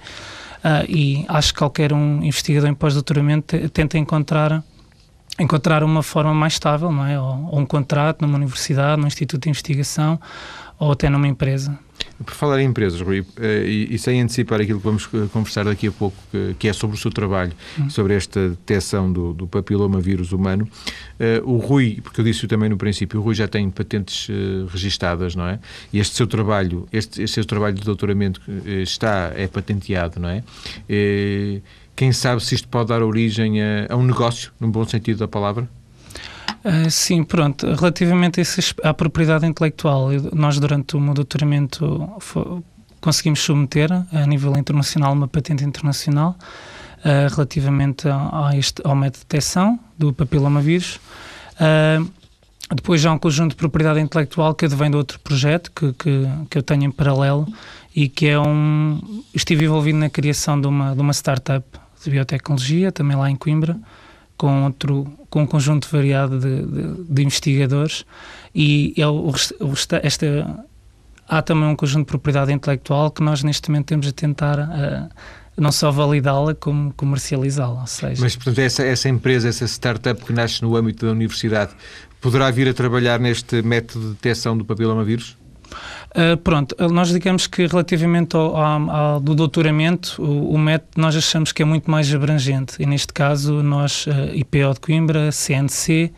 Uh, 0.59 0.85
e 0.89 1.25
acho 1.29 1.53
que 1.53 1.59
qualquer 1.59 1.93
um 1.93 2.23
investigador 2.23 2.69
em 2.69 2.73
pós-doutoramento 2.73 3.69
tenta 3.69 3.97
encontrar 3.97 4.63
encontrar 5.39 5.83
uma 5.83 6.03
forma 6.03 6.33
mais 6.33 6.53
estável, 6.53 6.91
não 6.91 7.05
é? 7.05 7.17
Ou, 7.17 7.49
ou, 7.51 7.59
um 7.59 7.65
contrato 7.65 8.21
numa 8.21 8.35
universidade, 8.35 8.99
num 8.99 9.07
instituto 9.07 9.43
de 9.43 9.49
investigação 9.49 10.19
ou 10.77 10.91
até 10.91 11.09
numa 11.09 11.27
empresa. 11.27 11.79
Por 12.25 12.33
falar 12.33 12.59
em 12.59 12.67
empresas, 12.67 12.99
Rui, 12.99 13.25
eh, 13.38 13.63
e, 13.65 13.97
sem 13.97 14.21
antecipar 14.21 14.59
aquilo 14.59 14.79
que 14.79 14.85
vamos 14.85 15.07
eh, 15.13 15.27
conversar 15.31 15.63
daqui 15.63 15.88
a 15.88 15.91
pouco, 15.91 16.17
que, 16.57 16.67
é 16.67 16.73
sobre 16.73 16.97
o 16.97 16.99
seu 16.99 17.09
trabalho, 17.09 17.53
hum. 17.79 17.89
sobre 17.89 18.13
esta 18.13 18.49
detecção 18.49 19.11
do, 19.11 19.33
do 19.33 19.47
papiloma 19.47 20.01
vírus 20.01 20.33
humano, 20.33 20.67
uh, 21.19 21.49
o 21.49 21.57
Rui, 21.57 21.99
porque 22.03 22.19
eu 22.19 22.25
disse 22.25 22.45
também 22.45 22.69
no 22.69 22.77
princípio, 22.77 23.19
o 23.19 23.23
Rui 23.23 23.35
já 23.35 23.47
tem 23.47 23.69
patentes 23.69 24.27
uh, 24.27 24.67
registadas, 24.67 25.33
não 25.33 25.47
é? 25.47 25.59
E 25.93 25.99
este 25.99 26.15
seu 26.15 26.27
trabalho, 26.27 26.88
este, 26.91 27.23
este 27.23 27.35
seu 27.35 27.45
trabalho 27.45 27.75
de 27.75 27.83
doutoramento 27.83 28.41
está, 28.65 29.31
é 29.35 29.47
patenteado, 29.47 30.19
não 30.19 30.29
é? 30.29 30.43
Uh, 30.89 31.61
quem 31.95 32.11
sabe 32.11 32.43
se 32.43 32.55
isto 32.55 32.67
pode 32.67 32.89
dar 32.89 33.01
origem 33.01 33.61
a, 33.61 33.88
a 33.89 33.95
um 33.95 34.03
negócio, 34.03 34.51
num 34.59 34.69
bom 34.69 34.85
sentido 34.85 35.19
da 35.19 35.27
palavra? 35.27 35.69
Uh, 36.63 36.89
sim, 36.89 37.23
pronto. 37.23 37.65
Relativamente 37.73 38.39
a 38.39 38.41
esse, 38.41 38.75
à 38.83 38.93
propriedade 38.93 39.45
intelectual, 39.45 40.09
nós 40.33 40.59
durante 40.59 40.97
o 40.97 40.99
meu 40.99 41.13
doutoramento 41.13 42.09
conseguimos 42.99 43.39
submeter 43.39 43.91
a 43.91 44.25
nível 44.25 44.57
internacional 44.57 45.13
uma 45.13 45.27
patente 45.27 45.63
internacional 45.63 46.35
uh, 46.99 47.33
relativamente 47.33 48.09
a, 48.09 48.49
a 48.49 48.57
este, 48.57 48.81
ao 48.83 48.95
método 48.95 49.19
de 49.19 49.25
detecção 49.25 49.79
do 49.97 50.13
papilomavírus. 50.13 50.99
Uh, 51.55 52.09
depois 52.75 53.01
já 53.01 53.11
um 53.11 53.17
conjunto 53.17 53.51
de 53.51 53.55
propriedade 53.55 53.99
intelectual 53.99 54.53
que 54.53 54.65
advém 54.65 54.91
de 54.91 54.97
outro 54.97 55.19
projeto 55.21 55.71
que, 55.71 55.91
que, 55.93 56.27
que 56.49 56.57
eu 56.57 56.61
tenho 56.61 56.83
em 56.83 56.91
paralelo 56.91 57.47
e 57.95 58.07
que 58.07 58.27
é 58.27 58.39
um... 58.39 59.23
Estive 59.33 59.65
envolvido 59.65 59.97
na 59.97 60.09
criação 60.09 60.59
de 60.59 60.67
uma, 60.67 60.93
de 60.93 61.01
uma 61.01 61.13
startup 61.13 61.65
de 62.03 62.11
biotecnologia, 62.11 62.91
também 62.91 63.17
lá 63.17 63.29
em 63.29 63.35
Coimbra, 63.35 63.75
com 64.39 64.63
outro 64.63 65.05
com 65.29 65.43
um 65.43 65.46
conjunto 65.46 65.88
variado 65.91 66.39
de, 66.39 66.65
de, 66.65 67.03
de 67.03 67.22
investigadores 67.24 68.05
e 68.55 68.96
o, 69.03 69.29
o, 69.29 69.74
esta 70.01 70.65
há 71.27 71.41
também 71.41 71.65
um 71.65 71.75
conjunto 71.75 72.05
de 72.05 72.08
propriedade 72.08 72.51
intelectual 72.51 73.12
que 73.12 73.22
nós 73.22 73.43
neste 73.43 73.69
momento 73.69 73.88
temos 73.88 74.08
a 74.08 74.12
tentar 74.13 74.58
uh, 74.58 75.10
não 75.58 75.74
só 75.74 75.91
validá-la 75.91 76.55
como 76.55 76.93
comercializá-la. 76.93 77.84
Mas, 78.17 78.36
portanto, 78.38 78.60
essa, 78.60 78.81
essa 78.81 79.10
empresa, 79.10 79.50
essa 79.50 79.65
startup 79.65 80.24
que 80.24 80.31
nasce 80.31 80.62
no 80.62 80.75
âmbito 80.75 81.05
da 81.05 81.12
universidade, 81.12 81.74
poderá 82.22 82.50
vir 82.50 82.69
a 82.69 82.74
trabalhar 82.74 83.19
neste 83.19 83.62
método 83.62 84.05
de 84.05 84.13
detecção 84.13 84.58
do 84.58 84.63
papilomavírus? 84.63 85.38
Uh, 86.09 86.35
pronto, 86.37 86.75
nós 86.91 87.09
digamos 87.09 87.45
que 87.45 87.67
relativamente 87.67 88.35
ao, 88.35 88.57
ao, 88.57 88.89
ao 88.89 89.19
do 89.19 89.35
doutoramento, 89.35 90.15
o, 90.19 90.53
o, 90.53 90.57
método 90.57 90.99
nós 90.99 91.15
achamos 91.15 91.51
que 91.51 91.61
é 91.61 91.65
muito 91.65 91.89
mais 91.89 92.13
abrangente. 92.13 92.75
E 92.79 92.85
neste 92.85 93.13
caso 93.13 93.61
nós, 93.61 94.07
uh, 94.07 94.11
ah, 94.11 94.35
IPO 94.35 94.73
de 94.73 94.79
Coimbra, 94.79 95.31
CNC, 95.31 96.11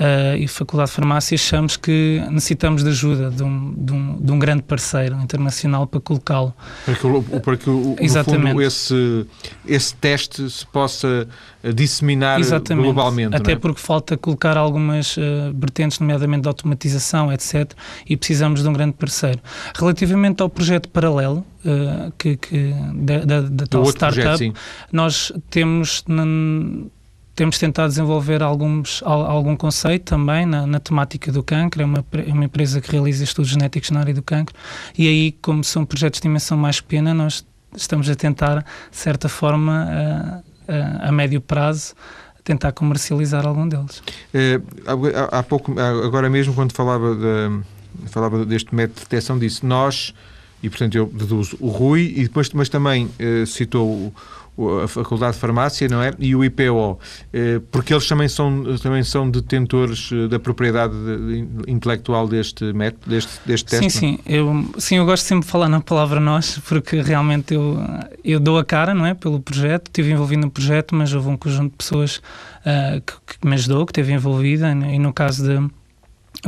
uh, 0.00 0.36
e 0.36 0.46
Faculdade 0.48 0.90
de 0.90 0.96
Farmácia 0.96 1.34
achamos 1.34 1.76
que 1.76 2.22
necessitamos 2.30 2.82
de 2.82 2.90
ajuda 2.90 3.30
de 3.30 3.42
um, 3.42 3.74
de 3.76 3.92
um, 3.92 4.16
de 4.20 4.32
um 4.32 4.38
grande 4.38 4.62
parceiro 4.62 5.16
internacional 5.20 5.86
para 5.86 6.00
colocá-lo. 6.00 6.54
Para 6.84 6.94
que, 6.94 7.40
para 7.40 7.56
que 7.56 7.70
o, 7.70 7.96
Exatamente. 8.00 8.50
Fundo, 8.50 8.62
esse, 8.62 9.26
esse 9.66 9.94
teste 9.94 10.48
se 10.50 10.66
possa 10.66 11.28
eh, 11.62 11.72
disseminar 11.72 12.38
Exatamente. 12.40 12.84
globalmente. 12.84 13.36
Até 13.36 13.52
é? 13.52 13.56
porque 13.56 13.80
falta 13.80 14.16
colocar 14.16 14.56
algumas 14.56 15.16
uh, 15.16 15.20
vertentes, 15.54 15.98
nomeadamente 15.98 16.42
de 16.42 16.48
automatização, 16.48 17.32
etc. 17.32 17.72
E 18.08 18.16
precisamos 18.16 18.62
de 18.62 18.68
um 18.68 18.72
grande 18.72 18.92
parceiro. 18.92 19.40
Relativamente 19.74 20.42
ao 20.42 20.48
projeto 20.48 20.88
paralelo, 20.88 21.44
uh, 21.64 22.12
que, 22.16 22.36
que, 22.36 22.74
da, 22.94 23.18
da, 23.24 23.40
da 23.42 23.66
tal 23.66 23.84
startup, 23.84 24.22
projeto, 24.22 24.54
nós 24.92 25.32
temos 25.50 26.04
temos 27.36 27.58
tentado 27.58 27.88
desenvolver 27.88 28.42
alguns, 28.42 29.02
algum 29.04 29.54
conceito 29.54 30.04
também 30.04 30.46
na, 30.46 30.66
na 30.66 30.80
temática 30.80 31.30
do 31.30 31.42
cancro. 31.42 31.82
É 31.82 31.84
uma, 31.84 32.04
é 32.26 32.32
uma 32.32 32.46
empresa 32.46 32.80
que 32.80 32.90
realiza 32.90 33.22
estudos 33.22 33.50
genéticos 33.50 33.90
na 33.90 34.00
área 34.00 34.14
do 34.14 34.22
cancro. 34.22 34.56
E 34.96 35.06
aí, 35.06 35.32
como 35.42 35.62
são 35.62 35.84
projetos 35.84 36.18
de 36.18 36.22
dimensão 36.22 36.56
mais 36.56 36.80
pequena, 36.80 37.12
nós 37.12 37.46
estamos 37.76 38.08
a 38.08 38.14
tentar, 38.14 38.64
de 38.90 38.96
certa 38.96 39.28
forma, 39.28 39.86
a, 40.66 41.04
a, 41.04 41.08
a 41.08 41.12
médio 41.12 41.38
prazo, 41.38 41.94
tentar 42.42 42.72
comercializar 42.72 43.46
algum 43.46 43.68
deles. 43.68 44.02
É, 44.32 44.58
há, 44.86 45.38
há, 45.38 45.42
pouco, 45.42 45.78
agora 45.78 46.30
mesmo, 46.30 46.54
quando 46.54 46.72
falava, 46.72 47.14
de, 47.14 48.08
falava 48.08 48.46
deste 48.46 48.74
método 48.74 49.00
de 49.00 49.02
detecção, 49.02 49.38
disse 49.38 49.66
nós, 49.66 50.14
e 50.62 50.68
portanto 50.68 50.96
eu 50.96 51.06
deduzo 51.06 51.56
o 51.60 51.68
Rui, 51.68 52.12
e 52.16 52.22
depois, 52.22 52.50
mas 52.52 52.68
também 52.68 53.06
uh, 53.06 53.46
citou 53.46 53.88
o 53.88 54.14
a 54.82 54.88
Faculdade 54.88 55.34
de 55.34 55.40
Farmácia, 55.40 55.86
não 55.88 56.02
é? 56.02 56.12
E 56.18 56.34
o 56.34 56.42
IPO, 56.42 56.98
eh, 57.32 57.60
porque 57.70 57.92
eles 57.92 58.06
também 58.06 58.26
são, 58.26 58.76
também 58.78 59.02
são 59.02 59.30
detentores 59.30 60.10
eh, 60.12 60.28
da 60.28 60.38
propriedade 60.38 60.94
intelectual 61.66 62.26
deste 62.26 62.72
método, 62.72 63.10
deste, 63.10 63.32
deste 63.44 63.66
teste? 63.66 63.90
Sim, 63.90 63.98
sim. 63.98 64.18
Eu, 64.24 64.64
sim, 64.78 64.96
eu 64.96 65.04
gosto 65.04 65.24
sempre 65.24 65.44
de 65.44 65.52
falar 65.52 65.68
na 65.68 65.80
palavra 65.80 66.18
nós, 66.18 66.58
porque 66.66 67.02
realmente 67.02 67.52
eu, 67.52 67.78
eu 68.24 68.40
dou 68.40 68.58
a 68.58 68.64
cara, 68.64 68.94
não 68.94 69.04
é? 69.04 69.12
Pelo 69.12 69.40
projeto, 69.40 69.88
estive 69.88 70.10
envolvido 70.10 70.42
no 70.42 70.50
projeto, 70.50 70.94
mas 70.94 71.12
houve 71.12 71.28
um 71.28 71.36
conjunto 71.36 71.72
de 71.72 71.76
pessoas 71.76 72.16
uh, 72.16 73.00
que, 73.04 73.38
que, 73.38 73.46
me 73.46 73.54
ajudou, 73.54 73.84
que 73.84 73.92
esteve 73.92 74.12
envolvida, 74.12 74.70
e 74.70 74.98
no 74.98 75.12
caso 75.12 75.44
de 75.44 75.70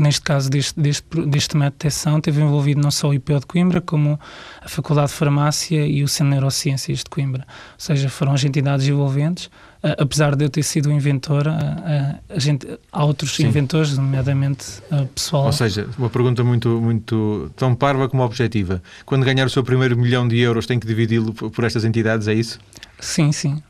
neste 0.01 0.21
caso 0.23 0.49
deste, 0.51 0.79
deste, 0.79 1.05
deste 1.27 1.57
método 1.57 1.73
de 1.73 1.79
detecção, 1.79 2.21
teve 2.21 2.41
envolvido 2.41 2.81
não 2.81 2.91
só 2.91 3.09
o 3.09 3.15
IPO 3.15 3.41
de 3.41 3.47
Coimbra, 3.47 3.81
como 3.81 4.19
a 4.61 4.69
Faculdade 4.69 5.09
de 5.09 5.15
Farmácia 5.15 5.87
e 5.87 6.03
o 6.03 6.09
Centro 6.09 6.27
de 6.27 6.31
Neurociências 6.33 6.99
de 6.99 7.05
Coimbra. 7.07 7.47
Ou 7.49 7.79
seja, 7.79 8.09
foram 8.09 8.33
as 8.33 8.45
entidades 8.45 8.87
envolventes. 8.87 9.51
Apesar 9.81 10.35
de 10.35 10.45
eu 10.45 10.51
ter 10.51 10.65
sido 10.65 10.91
inventor, 10.91 11.47
a 11.47 12.39
gente, 12.39 12.67
há 12.91 13.05
outros 13.05 13.37
Sim. 13.37 13.47
inventores, 13.47 13.97
nomeadamente 13.97 14.67
pessoal. 15.15 15.47
Ou 15.47 15.53
seja, 15.53 15.89
uma 15.97 16.11
pergunta 16.11 16.43
muito, 16.43 16.81
muito 16.81 17.49
tão 17.55 17.77
parva 17.77 18.09
como 18.09 18.25
objetiva. 18.25 18.83
Quando 19.07 19.25
ganhar 19.25 19.47
o 19.47 19.51
seu 19.51 19.63
primeiro 19.63 19.97
milhão 19.97 20.27
de 20.27 20.37
euros, 20.39 20.67
tem 20.67 20.81
que 20.81 20.87
dividi-lo 20.87 21.33
por 21.33 21.63
estas 21.63 21.85
entidades, 21.85 22.27
é 22.27 22.35
isso? 22.35 22.59
Sim, 22.99 23.31
sim. 23.31 23.63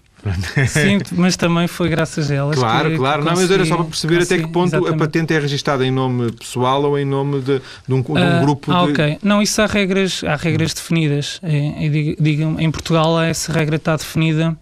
Sim, 0.69 0.99
mas 1.13 1.37
também 1.37 1.67
foi 1.69 1.89
graças 1.89 2.31
a 2.31 2.35
elas. 2.35 2.59
Claro, 2.59 2.97
claro. 2.97 3.25
Não, 3.25 3.35
mas 3.35 3.51
era 3.51 3.65
só 3.65 3.77
para 3.77 3.85
perceber 3.85 4.23
até 4.23 4.39
que 4.39 4.49
ponto 4.49 4.69
exatamente. 4.69 4.95
a 4.95 4.99
patente 4.99 5.35
é 5.35 5.39
registada 5.39 5.87
em 5.87 5.91
nome 5.91 6.33
pessoal 6.33 6.83
ou 6.83 6.99
em 6.99 7.05
nome 7.05 7.41
de, 7.41 7.61
de, 7.87 7.95
um, 7.95 8.03
de 8.03 8.11
um, 8.11 8.39
uh, 8.39 8.41
grupo. 8.43 8.73
Ah, 8.73 8.85
de... 8.85 8.93
ok. 8.93 9.19
Não, 9.23 9.41
isso 9.41 9.63
há 9.63 9.67
regras, 9.67 10.23
há 10.25 10.37
regras 10.37 10.75
definidas. 10.75 11.41
É, 11.43 11.89
digo, 12.21 12.61
em 12.61 12.71
Portugal 12.71 13.21
essa 13.23 13.53
regra 13.53 13.77
está 13.77 13.97
definida 13.97 14.57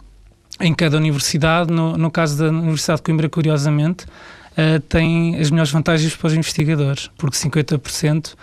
em 0.61 0.75
cada 0.75 0.97
universidade. 0.97 1.73
No, 1.73 1.97
no 1.97 2.11
caso 2.11 2.39
da 2.39 2.49
Universidade 2.49 2.99
de 2.99 3.05
Coimbra, 3.05 3.29
curiosamente, 3.29 4.05
uh, 4.05 4.81
tem 4.89 5.37
as 5.37 5.51
melhores 5.51 5.73
vantagens 5.73 6.15
para 6.15 6.27
os 6.29 6.35
investigadores, 6.35 7.11
porque 7.17 7.37
50% 7.37 8.33
é, 8.33 8.37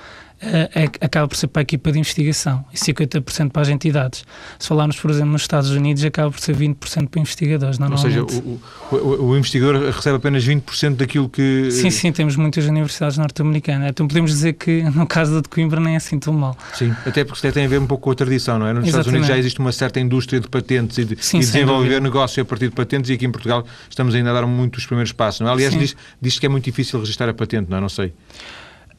acaba 1.02 1.28
por 1.28 1.36
ser 1.36 1.48
para 1.48 1.62
a 1.62 1.64
equipa 1.64 1.92
de 1.92 2.00
investigação 2.00 2.66
e 2.74 2.78
50% 2.78 3.52
para 3.52 3.62
as 3.62 3.70
entidades. 3.70 4.26
Se 4.60 4.68
falarmos, 4.68 5.00
por 5.00 5.12
exemplo, 5.12 5.32
nos 5.32 5.42
Estados 5.42 5.70
Unidos, 5.72 6.04
acaba 6.04 6.32
por 6.32 6.40
ser 6.40 6.56
20% 6.56 7.08
para 7.10 7.20
investigadores. 7.20 7.80
Ou 7.80 7.98
seja, 7.98 8.24
o, 8.24 8.60
o, 8.92 9.28
o, 9.30 9.38
investigador 9.38 9.92
recebe 9.92 10.18
apenas 10.18 10.46
20% 10.46 10.96
daquilo 10.96 11.30
que. 11.30 11.70
Sim, 11.72 11.90
sim, 11.90 12.12
temos 12.12 12.36
muitas 12.36 12.66
universidades 12.66 13.18
norte-americanas. 13.18 13.90
Então 13.90 14.08
podemos 14.08 14.32
dizer 14.32 14.54
que 14.54 14.84
no 14.96 15.08
caso 15.08 15.42
de 15.42 15.50
Coimbra 15.50 15.80
nem 15.80 15.94
é 15.94 15.98
assim 15.98 16.20
tão 16.20 16.34
mal. 16.34 16.58
Sim, 16.74 16.94
até 17.06 17.24
porque 17.24 17.52
tem 17.52 17.66
a 17.66 17.68
ver 17.68 17.80
um 17.80 17.88
pouco 17.88 18.04
com 18.04 18.12
a 18.12 18.16
tradição, 18.16 18.60
não 18.60 18.68
é? 18.68 18.74
Nos 18.74 18.88
Exatamente. 18.88 18.90
Estados 18.90 19.08
Unidos 19.08 19.28
já 19.28 19.38
existe 19.38 19.60
uma 19.60 19.72
certa 19.72 20.00
indústria 20.00 20.40
de 20.40 20.48
patentes 20.48 20.98
e 20.98 21.06
de 21.06 21.24
sim, 21.24 21.38
e 21.38 21.40
desenvolver 21.40 22.02
negócio 22.02 22.42
a 22.42 22.46
partir 22.46 22.70
de 22.70 22.76
patentes 22.76 23.10
e 23.10 23.14
aqui 23.14 23.26
em 23.26 23.32
Portugal 23.32 23.66
estamos 23.90 24.16
ainda 24.16 24.32
a 24.32 24.34
dar 24.34 24.46
muito 24.46 24.78
os 24.78 24.86
primeiros 24.86 25.12
passos, 25.12 25.42
não 25.42 25.50
é? 25.50 25.52
Aliás, 25.52 25.78
diz, 25.78 25.96
diz 26.22 26.40
que 26.40 26.46
é 26.46 26.50
muito 26.50 26.66
difícil 26.66 27.00
registrar 27.00 27.30
a 27.30 27.34
patente, 27.34 27.70
não 27.70 27.78
é? 27.78 27.82
Não 27.82 27.90
sei. 27.90 28.14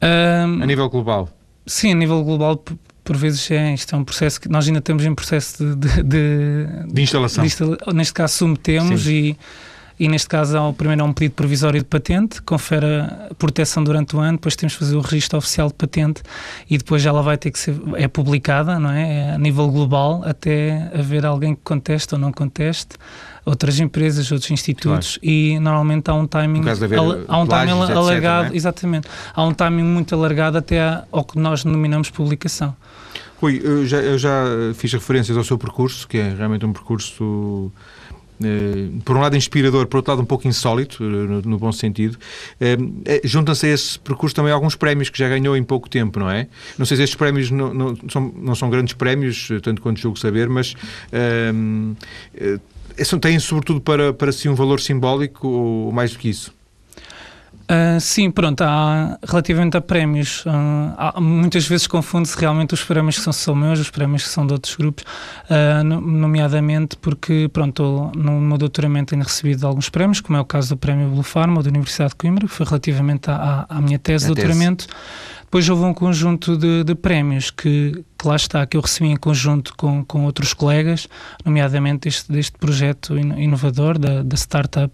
Um, 0.01 0.63
a 0.63 0.65
nível 0.65 0.89
global. 0.89 1.29
Sim, 1.65 1.91
a 1.91 1.95
nível 1.95 2.23
global, 2.23 2.63
por 3.03 3.17
vezes 3.17 3.49
é 3.51 3.73
isto 3.73 3.95
é 3.95 3.97
um 3.97 4.03
processo 4.03 4.39
que 4.39 4.49
nós 4.49 4.67
ainda 4.67 4.79
estamos 4.79 5.03
em 5.05 5.15
processo 5.15 5.63
de, 5.63 5.75
de, 5.75 6.03
de, 6.03 6.93
de 6.93 7.01
instalação. 7.01 7.43
De, 7.43 7.93
neste 7.93 8.13
caso, 8.13 8.33
submetemos 8.33 9.03
Sim. 9.03 9.11
e 9.11 9.37
e 9.99 10.07
neste 10.07 10.27
caso 10.27 10.57
há 10.57 10.67
o 10.67 10.73
primeiro 10.73 11.01
é 11.01 11.05
um 11.05 11.13
pedido 11.13 11.33
provisório 11.33 11.79
de 11.79 11.85
patente, 11.85 12.41
confere 12.41 12.85
a 12.85 13.31
proteção 13.37 13.83
durante 13.83 14.15
o 14.15 14.19
ano, 14.19 14.33
depois 14.37 14.55
temos 14.55 14.73
que 14.73 14.79
fazer 14.79 14.95
o 14.95 15.01
registro 15.01 15.37
oficial 15.37 15.69
de 15.69 15.73
patente 15.73 16.21
e 16.69 16.77
depois 16.77 17.05
ela 17.05 17.21
vai 17.21 17.37
ter 17.37 17.51
que 17.51 17.59
ser 17.59 17.75
é 17.95 18.07
publicada, 18.07 18.77
não 18.77 18.91
é? 18.91 19.29
é 19.29 19.31
a 19.31 19.37
nível 19.37 19.69
global 19.69 20.21
até 20.25 20.91
haver 20.93 21.25
alguém 21.25 21.55
que 21.55 21.61
conteste 21.63 22.13
ou 22.13 22.19
não 22.19 22.31
conteste 22.31 22.97
outras 23.45 23.79
empresas, 23.79 24.31
outros 24.31 24.49
institutos 24.49 25.17
claro. 25.17 25.33
e 25.33 25.59
normalmente 25.59 26.09
há 26.09 26.13
um 26.13 26.25
timing 26.25 26.61
há 27.27 27.37
um 27.37 27.47
timing 27.47 27.81
etc, 27.83 27.95
alargado, 27.95 28.53
é? 28.53 28.57
exatamente. 28.57 29.07
Há 29.33 29.43
um 29.43 29.53
timing 29.53 29.83
muito 29.83 30.15
alargado 30.15 30.57
até 30.57 31.03
ao 31.11 31.23
que 31.23 31.37
nós 31.37 31.63
denominamos 31.63 32.09
publicação. 32.09 32.75
Rui, 33.39 33.61
eu 33.63 33.85
já, 33.85 33.97
eu 33.97 34.17
já 34.17 34.45
fiz 34.73 34.91
referências 34.93 35.37
ao 35.37 35.43
seu 35.43 35.57
percurso, 35.57 36.07
que 36.07 36.17
é 36.17 36.33
realmente 36.33 36.65
um 36.65 36.73
percurso 36.73 37.71
eh, 38.43 38.89
por 39.03 39.15
um 39.15 39.21
lado 39.21 39.37
inspirador, 39.37 39.87
por 39.87 39.97
outro 39.97 40.11
lado 40.11 40.21
um 40.21 40.25
pouco 40.25 40.47
insólito, 40.47 41.03
eh, 41.03 41.47
no, 41.47 41.57
bom 41.57 41.71
sentido. 41.71 42.17
Uh, 42.59 43.21
Juntam-se 43.23 43.65
a 43.65 43.69
esse 43.69 43.99
percurso 43.99 44.35
também 44.35 44.51
alguns 44.51 44.75
prémios 44.75 45.09
que 45.09 45.17
já 45.17 45.29
ganhou 45.29 45.55
em 45.55 45.63
pouco 45.63 45.89
tempo, 45.89 46.19
não 46.19 46.29
é? 46.29 46.47
Não 46.77 46.85
sei 46.85 46.97
se 46.97 47.03
estes 47.03 47.15
prémios 47.15 47.49
não, 47.49 47.73
não, 47.73 47.97
são, 48.09 48.33
não 48.35 48.55
são 48.55 48.69
grandes 48.69 48.93
prémios, 48.93 49.49
tanto 49.61 49.81
quanto 49.81 49.99
julgo 49.99 50.19
saber, 50.19 50.49
mas 50.49 50.73
uh, 50.73 52.65
têm 53.19 53.39
sobretudo 53.39 53.81
para, 53.81 54.13
para 54.13 54.31
si 54.31 54.47
um 54.47 54.55
valor 54.55 54.79
simbólico 54.79 55.47
ou 55.47 55.91
mais 55.91 56.11
do 56.13 56.19
que 56.19 56.29
isso? 56.29 56.53
Uh, 57.65 57.99
sim, 57.99 58.29
pronto, 58.29 58.61
há, 58.61 59.17
relativamente 59.27 59.75
a 59.75 59.81
prémios, 59.81 60.45
uh, 60.45 60.93
há, 60.97 61.19
muitas 61.19 61.67
vezes 61.67 61.87
confunde-se 61.87 62.39
realmente 62.39 62.75
os 62.75 62.83
prémios 62.83 63.17
que 63.17 63.23
são 63.23 63.33
só 63.33 63.55
meus, 63.55 63.79
os 63.79 63.89
prémios 63.89 64.21
que 64.21 64.29
são 64.29 64.45
de 64.45 64.53
outros 64.53 64.75
grupos, 64.75 65.03
uh, 65.49 65.83
nomeadamente 65.83 66.95
porque, 66.97 67.49
pronto, 67.51 68.11
no 68.15 68.39
meu 68.39 68.59
doutoramento 68.59 69.15
tenho 69.15 69.23
recebido 69.23 69.65
alguns 69.65 69.89
prémios, 69.89 70.21
como 70.21 70.37
é 70.37 70.41
o 70.41 70.45
caso 70.45 70.69
do 70.69 70.77
Prémio 70.77 71.09
Blue 71.09 71.23
Pharma 71.23 71.63
da 71.63 71.69
Universidade 71.69 72.11
de 72.11 72.17
Coimbra, 72.17 72.47
que 72.47 72.53
foi 72.53 72.67
relativamente 72.67 73.31
à, 73.31 73.65
à 73.67 73.81
minha 73.81 73.97
tese 73.97 74.27
de 74.27 74.35
doutoramento. 74.35 74.85
Depois 75.45 75.67
houve 75.67 75.85
um 75.85 75.93
conjunto 75.93 76.57
de, 76.57 76.83
de 76.83 76.93
prémios 76.93 77.49
que, 77.49 78.03
que, 78.17 78.27
lá 78.27 78.35
está, 78.35 78.65
que 78.65 78.77
eu 78.77 78.81
recebi 78.81 79.09
em 79.09 79.15
conjunto 79.15 79.73
com, 79.75 80.03
com 80.03 80.25
outros 80.25 80.53
colegas, 80.53 81.07
nomeadamente 81.43 82.09
deste, 82.09 82.31
deste 82.31 82.57
projeto 82.59 83.17
inovador 83.17 83.97
da, 83.97 84.21
da 84.21 84.35
startup 84.35 84.93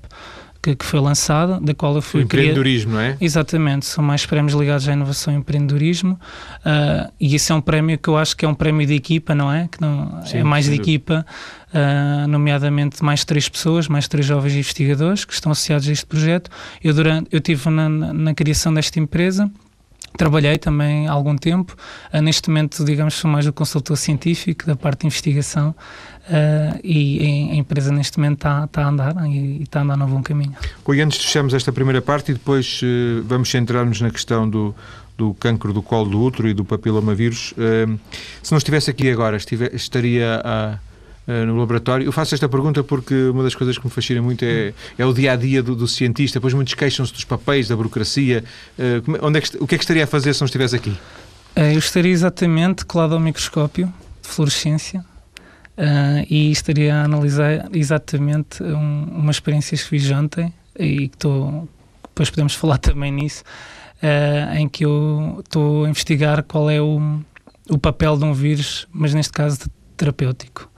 que, 0.61 0.75
que, 0.75 0.85
foi 0.85 0.99
lançada, 0.99 1.59
da 1.59 1.73
qual 1.73 1.95
eu 1.95 2.01
fui... 2.01 2.21
O 2.21 2.23
empreendedorismo, 2.23 2.93
não 2.93 2.99
é? 2.99 3.17
Exatamente, 3.19 3.85
são 3.85 4.03
mais 4.03 4.25
prémios 4.25 4.53
ligados 4.53 4.87
à 4.87 4.93
inovação 4.93 5.33
e 5.33 5.37
empreendedorismo 5.37 6.13
uh, 6.13 7.11
e 7.19 7.35
esse 7.35 7.51
é 7.51 7.55
um 7.55 7.61
prémio 7.61 7.97
que 7.97 8.07
eu 8.07 8.17
acho 8.17 8.35
que 8.37 8.45
é 8.45 8.47
um 8.47 8.53
prémio 8.53 8.85
de 8.85 8.93
equipa, 8.93 9.33
não 9.33 9.51
é? 9.51 9.67
Que 9.67 9.81
não, 9.81 10.21
Sim, 10.25 10.37
é 10.39 10.43
mais 10.43 10.65
de 10.65 10.75
equipa, 10.75 11.25
uh, 11.73 12.27
nomeadamente 12.27 13.03
mais 13.03 13.25
três 13.25 13.49
pessoas, 13.49 13.87
mais 13.87 14.07
três 14.07 14.25
jovens 14.25 14.53
investigadores 14.53 15.25
que 15.25 15.33
estão 15.33 15.51
associados 15.51 15.87
a 15.87 15.91
este 15.91 16.05
projeto. 16.05 16.49
Eu, 16.83 16.93
durante, 16.93 17.29
eu 17.31 17.39
estive 17.39 17.69
na, 17.69 17.89
na, 17.89 18.13
na 18.13 18.33
criação 18.33 18.73
desta 18.73 18.99
empresa 18.99 19.51
Trabalhei 20.17 20.57
também 20.57 21.07
há 21.07 21.11
algum 21.11 21.35
tempo. 21.35 21.75
Uh, 22.13 22.21
neste 22.21 22.49
momento, 22.49 22.83
digamos, 22.83 23.13
sou 23.13 23.29
mais 23.29 23.47
o 23.47 23.53
consultor 23.53 23.97
científico 23.97 24.65
da 24.65 24.75
parte 24.75 25.01
de 25.01 25.07
investigação 25.07 25.73
uh, 26.29 26.79
e 26.83 27.49
a 27.51 27.55
empresa 27.55 27.91
neste 27.91 28.17
momento 28.17 28.37
está, 28.37 28.65
está 28.65 28.83
a 28.83 28.89
andar 28.89 29.15
e, 29.27 29.63
está 29.63 29.79
a 29.79 29.83
andar 29.83 29.97
no 29.97 30.07
bom 30.07 30.21
caminho. 30.21 30.55
Rui, 30.85 31.01
antes 31.01 31.19
de 31.19 31.25
fecharmos 31.25 31.53
esta 31.53 31.71
primeira 31.71 32.01
parte 32.01 32.31
e 32.31 32.33
depois 32.33 32.81
uh, 32.81 33.23
vamos 33.23 33.49
centrar-nos 33.49 34.01
na 34.01 34.09
questão 34.09 34.49
do, 34.49 34.75
do 35.17 35.33
cancro 35.35 35.73
do 35.73 35.81
colo 35.81 36.09
do 36.09 36.21
útero 36.21 36.47
e 36.47 36.53
do 36.53 36.65
papilomavírus. 36.65 37.53
se 38.41 38.51
não 38.51 38.57
estivesse 38.57 38.89
aqui 38.89 39.09
agora, 39.09 39.37
estive, 39.37 39.69
estaria 39.73 40.41
a 40.43 40.79
eh, 41.27 41.45
no 41.45 41.55
laboratório. 41.55 42.05
Eu 42.05 42.11
faço 42.11 42.33
esta 42.33 42.49
pergunta 42.49 42.83
porque 42.83 43.13
uma 43.29 43.43
das 43.43 43.53
coisas 43.53 43.77
que 43.77 43.85
me 43.85 43.91
fascina 43.91 44.21
muito 44.21 44.43
é, 44.43 44.73
é 44.97 45.05
o 45.05 45.13
dia 45.13 45.33
a 45.33 45.35
dia 45.35 45.61
do, 45.61 45.75
do 45.75 45.87
cientista. 45.87 46.39
Depois 46.39 46.53
muitos 46.53 46.73
queixam-se 46.73 47.13
dos 47.13 47.23
papéis, 47.23 47.67
da 47.67 47.75
burocracia. 47.75 48.43
Uh, 48.77 49.25
onde 49.25 49.37
é 49.37 49.41
que, 49.41 49.57
o 49.57 49.67
que 49.67 49.75
é 49.75 49.77
que 49.77 49.83
estaria 49.83 50.03
a 50.03 50.07
fazer 50.07 50.33
se 50.33 50.41
não 50.41 50.45
estivesse 50.45 50.75
aqui? 50.75 50.97
Eu 51.55 51.77
estaria 51.77 52.11
exatamente 52.11 52.85
colado 52.85 53.13
ao 53.13 53.19
microscópio 53.19 53.93
de 54.21 54.27
fluorescência 54.27 55.05
uh, 55.77 56.25
e 56.29 56.51
estaria 56.51 56.95
a 56.95 57.03
analisar 57.03 57.69
exatamente 57.73 58.61
um, 58.63 59.03
uma 59.03 59.31
experiência 59.31 59.77
que 59.77 59.83
fiz 59.83 60.09
ontem 60.11 60.53
e 60.77 61.07
que 61.07 61.15
estou. 61.15 61.67
Depois 62.03 62.29
podemos 62.29 62.53
falar 62.55 62.77
também 62.77 63.11
nisso. 63.11 63.43
Uh, 64.01 64.55
em 64.55 64.67
que 64.67 64.83
eu 64.83 65.41
estou 65.45 65.85
a 65.85 65.89
investigar 65.89 66.41
qual 66.43 66.71
é 66.71 66.81
o, 66.81 67.19
o 67.69 67.77
papel 67.77 68.17
de 68.17 68.25
um 68.25 68.33
vírus, 68.33 68.87
mas 68.91 69.13
neste 69.13 69.31
caso 69.31 69.59
terapêutico. 69.95 70.71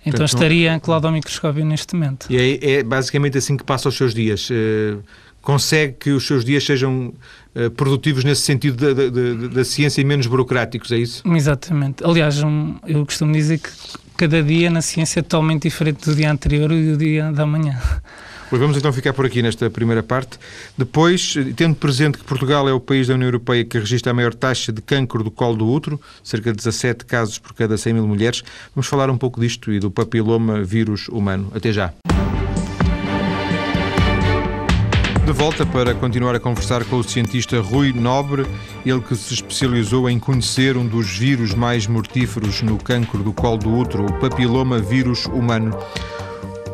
Então 0.00 0.12
Portanto, 0.12 0.28
estaria 0.28 0.74
anclado 0.74 1.06
ao 1.06 1.12
microscópio 1.12 1.64
neste 1.64 1.94
momento. 1.94 2.26
E 2.30 2.36
é, 2.36 2.70
é, 2.78 2.82
basicamente 2.82 3.36
assim 3.36 3.54
que 3.54 3.64
passa 3.64 3.90
os 3.90 3.96
seus 3.96 4.14
dias. 4.14 4.48
Uh, 4.48 5.02
consegue 5.42 5.94
que 5.94 6.10
os 6.10 6.26
seus 6.26 6.44
dias 6.44 6.64
sejam 6.64 7.12
uh, 7.54 7.70
produtivos 7.70 8.24
nesse 8.24 8.42
sentido 8.42 8.76
da, 8.76 8.92
da, 8.92 9.48
da, 9.48 9.64
ciência 9.64 10.00
e 10.00 10.04
menos 10.04 10.26
burocráticos, 10.26 10.92
é 10.92 10.98
isso? 10.98 11.22
Exatamente. 11.26 12.04
Aliás, 12.04 12.42
um, 12.42 12.76
eu 12.86 13.04
costumo 13.04 13.32
dizer 13.32 13.58
que 13.58 13.70
cada 14.16 14.42
dia 14.42 14.70
na 14.70 14.82
ciência 14.82 15.20
é 15.20 15.22
totalmente 15.22 15.62
diferente 15.62 16.04
do 16.04 16.14
dia 16.14 16.30
anterior 16.30 16.70
e 16.72 16.90
do 16.90 16.96
dia 16.96 17.32
da 17.32 17.46
manhã. 17.46 17.80
Pois 18.50 18.60
vamos 18.60 18.76
então 18.76 18.92
ficar 18.92 19.12
por 19.12 19.24
aqui 19.24 19.40
nesta 19.42 19.70
primeira 19.70 20.02
parte. 20.02 20.36
Depois, 20.76 21.34
tendo 21.54 21.76
presente 21.76 22.18
que 22.18 22.24
Portugal 22.24 22.68
é 22.68 22.72
o 22.72 22.80
país 22.80 23.06
da 23.06 23.14
União 23.14 23.28
Europeia 23.28 23.64
que 23.64 23.78
registra 23.78 24.10
a 24.10 24.14
maior 24.14 24.34
taxa 24.34 24.72
de 24.72 24.82
cancro 24.82 25.22
do 25.22 25.30
colo 25.30 25.56
do 25.56 25.68
útero, 25.68 26.00
cerca 26.24 26.50
de 26.50 26.56
17 26.56 27.04
casos 27.04 27.38
por 27.38 27.54
cada 27.54 27.78
100 27.78 27.94
mil 27.94 28.08
mulheres, 28.08 28.42
vamos 28.74 28.88
falar 28.88 29.08
um 29.08 29.16
pouco 29.16 29.40
disto 29.40 29.72
e 29.72 29.78
do 29.78 29.88
papiloma 29.88 30.64
vírus 30.64 31.06
humano. 31.06 31.52
Até 31.54 31.72
já. 31.72 31.92
De 35.30 35.36
volta 35.36 35.64
para 35.64 35.94
continuar 35.94 36.34
a 36.34 36.40
conversar 36.40 36.84
com 36.86 36.96
o 36.96 37.04
cientista 37.04 37.60
Rui 37.60 37.92
Nobre, 37.92 38.44
ele 38.84 39.00
que 39.00 39.14
se 39.14 39.32
especializou 39.32 40.10
em 40.10 40.18
conhecer 40.18 40.76
um 40.76 40.84
dos 40.84 41.16
vírus 41.16 41.54
mais 41.54 41.86
mortíferos 41.86 42.62
no 42.62 42.76
cancro 42.76 43.22
do 43.22 43.32
colo 43.32 43.56
do 43.56 43.72
útero, 43.72 44.06
o 44.06 44.12
papiloma 44.14 44.80
vírus 44.80 45.26
humano. 45.26 45.72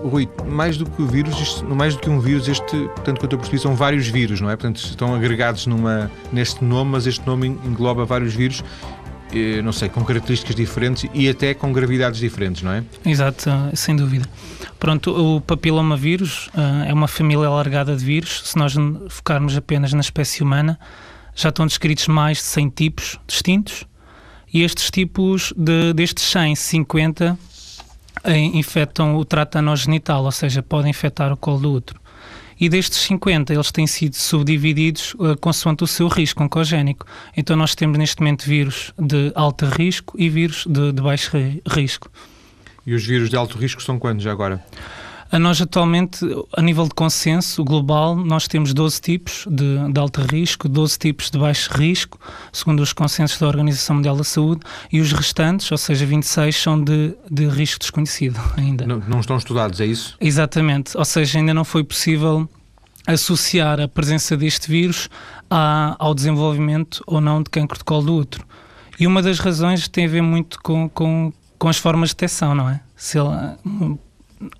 Rui, 0.02 0.26
mais 0.48 0.78
do 0.78 0.86
que 0.86 1.02
o 1.02 1.06
vírus, 1.06 1.38
isto, 1.38 1.66
mais 1.66 1.96
do 1.96 2.00
que 2.00 2.08
um 2.08 2.18
vírus, 2.18 2.48
este, 2.48 2.88
tanto 3.04 3.20
quanto 3.20 3.34
eu 3.34 3.38
percebi, 3.38 3.58
são 3.58 3.76
vários 3.76 4.08
vírus, 4.08 4.40
não 4.40 4.48
é? 4.48 4.56
Portanto, 4.56 4.78
estão 4.78 5.14
agregados 5.14 5.66
numa, 5.66 6.10
neste 6.32 6.64
nome, 6.64 6.92
mas 6.92 7.06
este 7.06 7.26
nome 7.26 7.48
engloba 7.62 8.06
vários 8.06 8.32
vírus, 8.32 8.64
não 9.62 9.72
sei, 9.72 9.88
com 9.88 10.04
características 10.04 10.54
diferentes 10.54 11.08
e 11.12 11.28
até 11.28 11.52
com 11.52 11.72
gravidades 11.72 12.20
diferentes, 12.20 12.62
não 12.62 12.72
é? 12.72 12.84
Exato, 13.04 13.50
sem 13.74 13.96
dúvida. 13.96 14.26
Pronto, 14.78 15.10
o 15.10 15.40
papiloma 15.40 15.96
vírus 15.96 16.48
uh, 16.48 16.84
é 16.86 16.92
uma 16.92 17.08
família 17.08 17.46
alargada 17.46 17.96
de 17.96 18.04
vírus. 18.04 18.42
Se 18.44 18.56
nós 18.56 18.74
focarmos 19.08 19.56
apenas 19.56 19.92
na 19.92 20.00
espécie 20.00 20.42
humana, 20.42 20.78
já 21.34 21.48
estão 21.48 21.66
descritos 21.66 22.06
mais 22.08 22.38
de 22.38 22.44
100 22.44 22.68
tipos 22.70 23.20
distintos 23.26 23.84
e 24.52 24.62
estes 24.62 24.90
tipos, 24.90 25.52
de, 25.56 25.92
destes 25.92 26.24
100, 26.24 26.54
50 26.54 27.38
infectam 28.54 29.16
o 29.16 29.24
trato 29.24 29.58
anogenital, 29.58 30.24
ou 30.24 30.32
seja, 30.32 30.62
podem 30.62 30.90
infectar 30.90 31.32
o 31.32 31.36
colo 31.36 31.58
do 31.60 31.72
útero. 31.72 32.00
E 32.58 32.68
destes 32.68 32.98
50, 33.00 33.52
eles 33.52 33.70
têm 33.70 33.86
sido 33.86 34.14
subdivididos 34.14 35.14
uh, 35.14 35.36
consoante 35.38 35.84
o 35.84 35.86
seu 35.86 36.08
risco 36.08 36.42
oncogénico. 36.42 37.06
Então, 37.36 37.56
nós 37.56 37.74
temos 37.74 37.98
neste 37.98 38.20
momento 38.20 38.44
vírus 38.44 38.92
de 38.98 39.30
alto 39.34 39.66
risco 39.66 40.14
e 40.18 40.28
vírus 40.28 40.64
de, 40.66 40.92
de 40.92 41.02
baixo 41.02 41.32
risco. 41.68 42.10
E 42.86 42.94
os 42.94 43.04
vírus 43.04 43.28
de 43.28 43.36
alto 43.36 43.58
risco 43.58 43.82
são 43.82 43.98
quantos 43.98 44.26
agora? 44.26 44.64
A 45.30 45.38
nós 45.38 45.60
atualmente, 45.60 46.24
a 46.56 46.62
nível 46.62 46.84
de 46.84 46.94
consenso 46.94 47.64
global, 47.64 48.14
nós 48.14 48.46
temos 48.46 48.72
12 48.72 49.00
tipos 49.00 49.46
de, 49.50 49.92
de, 49.92 50.00
alto 50.00 50.20
risco, 50.20 50.68
12 50.68 50.98
tipos 50.98 51.30
de 51.30 51.38
baixo 51.38 51.72
risco, 51.72 52.18
segundo 52.52 52.80
os 52.80 52.92
consensos 52.92 53.38
da 53.38 53.46
Organização 53.46 53.96
Mundial 53.96 54.16
da 54.16 54.24
Saúde, 54.24 54.60
e 54.92 55.00
os 55.00 55.12
restantes, 55.12 55.70
ou 55.72 55.78
seja, 55.78 56.06
26, 56.06 56.56
são 56.56 56.82
de, 56.82 57.14
de 57.30 57.46
risco 57.48 57.80
desconhecido 57.80 58.40
ainda. 58.56 58.86
Não, 58.86 58.98
não 59.08 59.20
estão 59.20 59.36
estudados, 59.36 59.80
é 59.80 59.86
isso? 59.86 60.16
Exatamente, 60.20 60.96
ou 60.96 61.04
seja, 61.04 61.38
ainda 61.38 61.52
não 61.52 61.64
foi 61.64 61.82
possível 61.82 62.48
associar 63.06 63.80
a 63.80 63.88
presença 63.88 64.36
deste 64.36 64.68
vírus 64.68 65.08
à, 65.48 65.96
ao 65.98 66.14
desenvolvimento 66.14 67.02
ou 67.06 67.20
não 67.20 67.42
de 67.42 67.50
cancro 67.50 67.78
de 67.78 67.84
colo 67.84 68.02
do 68.06 68.14
útero. 68.16 68.44
E 68.98 69.06
uma 69.06 69.22
das 69.22 69.38
razões 69.38 69.86
tem 69.88 70.06
a 70.06 70.08
ver 70.08 70.22
muito 70.22 70.58
com, 70.62 70.88
com, 70.88 71.32
com 71.58 71.68
as 71.68 71.76
formas 71.76 72.10
de 72.10 72.16
detecção, 72.16 72.54
não 72.54 72.68
é? 72.68 72.80
Se 72.96 73.18
ela, 73.18 73.58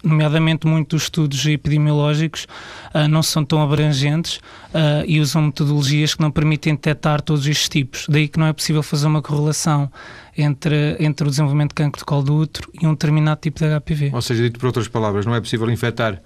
nomeadamente 0.02 0.66
muitos 0.66 1.04
estudos 1.04 1.44
epidemiológicos 1.46 2.46
uh, 2.94 3.08
não 3.08 3.22
são 3.22 3.44
tão 3.44 3.62
abrangentes 3.62 4.36
uh, 4.36 5.04
e 5.06 5.20
usam 5.20 5.42
metodologias 5.42 6.14
que 6.14 6.20
não 6.20 6.30
permitem 6.30 6.74
detectar 6.74 7.20
todos 7.20 7.46
estes 7.46 7.68
tipos. 7.68 8.06
Daí 8.08 8.28
que 8.28 8.38
não 8.38 8.46
é 8.46 8.52
possível 8.52 8.82
fazer 8.82 9.06
uma 9.06 9.22
correlação 9.22 9.90
entre, 10.36 10.96
entre 10.98 11.26
o 11.26 11.30
desenvolvimento 11.30 11.70
de 11.70 11.74
cancro 11.74 11.98
de 11.98 12.04
colo 12.04 12.22
do 12.22 12.34
útero 12.36 12.70
e 12.80 12.86
um 12.86 12.92
determinado 12.92 13.40
tipo 13.40 13.60
de 13.60 13.66
HPV. 13.80 14.10
Ou 14.14 14.22
seja, 14.22 14.42
dito 14.42 14.58
por 14.58 14.66
outras 14.66 14.88
palavras, 14.88 15.26
não 15.26 15.34
é 15.34 15.40
possível 15.40 15.70
infectar 15.70 16.20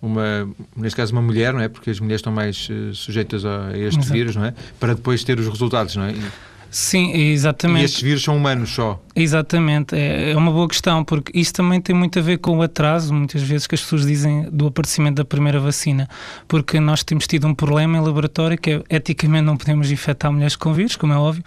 uma, 0.00 0.48
neste 0.76 0.96
caso 0.96 1.12
uma 1.12 1.22
mulher, 1.22 1.52
não 1.54 1.60
é? 1.60 1.68
Porque 1.68 1.90
as 1.90 1.98
mulheres 1.98 2.20
estão 2.20 2.32
mais 2.32 2.68
uh, 2.68 2.94
sujeitas 2.94 3.44
a, 3.44 3.70
este 3.76 4.00
Exato. 4.00 4.12
vírus, 4.12 4.36
não 4.36 4.44
é? 4.44 4.54
Para 4.78 4.94
depois 4.94 5.24
ter 5.24 5.38
os 5.38 5.48
resultados, 5.48 5.96
não 5.96 6.04
é? 6.04 6.14
Sim, 6.74 7.12
exatamente. 7.12 7.82
E 7.82 7.84
estes 7.84 8.02
vírus 8.02 8.24
são 8.24 8.36
humanos 8.36 8.70
só? 8.70 9.00
Exatamente, 9.14 9.94
é, 9.94 10.32
é 10.32 10.36
uma 10.36 10.50
boa 10.50 10.66
questão, 10.66 11.04
porque 11.04 11.30
isso 11.38 11.52
também 11.52 11.80
tem 11.80 11.94
muito 11.94 12.18
a 12.18 12.22
ver 12.22 12.38
com 12.38 12.58
o 12.58 12.62
atraso, 12.62 13.14
muitas 13.14 13.42
vezes, 13.42 13.68
que 13.68 13.76
as 13.76 13.80
pessoas 13.80 14.04
dizem 14.04 14.50
do 14.50 14.66
aparecimento 14.66 15.14
da 15.14 15.24
primeira 15.24 15.60
vacina, 15.60 16.08
porque 16.48 16.80
nós 16.80 17.04
temos 17.04 17.28
tido 17.28 17.46
um 17.46 17.54
problema 17.54 17.96
em 17.96 18.00
laboratório 18.00 18.58
que 18.58 18.72
é, 18.72 18.82
eticamente 18.90 19.44
não 19.44 19.56
podemos 19.56 19.88
infectar 19.92 20.32
mulheres 20.32 20.56
com 20.56 20.72
vírus, 20.72 20.96
como 20.96 21.12
é 21.12 21.16
óbvio, 21.16 21.44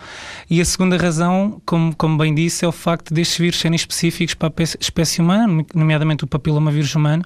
e 0.50 0.62
a 0.62 0.66
segunda 0.66 0.96
razão, 0.96 1.62
como, 1.66 1.94
como 1.94 2.18
bem 2.18 2.34
disse, 2.34 2.64
é 2.64 2.68
o 2.70 2.72
facto 2.72 3.14
destes 3.14 3.38
vírus 3.38 3.60
serem 3.60 3.76
específicos 3.76 4.34
para 4.34 4.48
a 4.48 4.64
espécie 4.80 5.20
humana, 5.20 5.66
nomeadamente 5.76 6.24
o 6.24 6.28
papiloma 6.28 6.72
vírus 6.72 6.96
humano, 6.96 7.26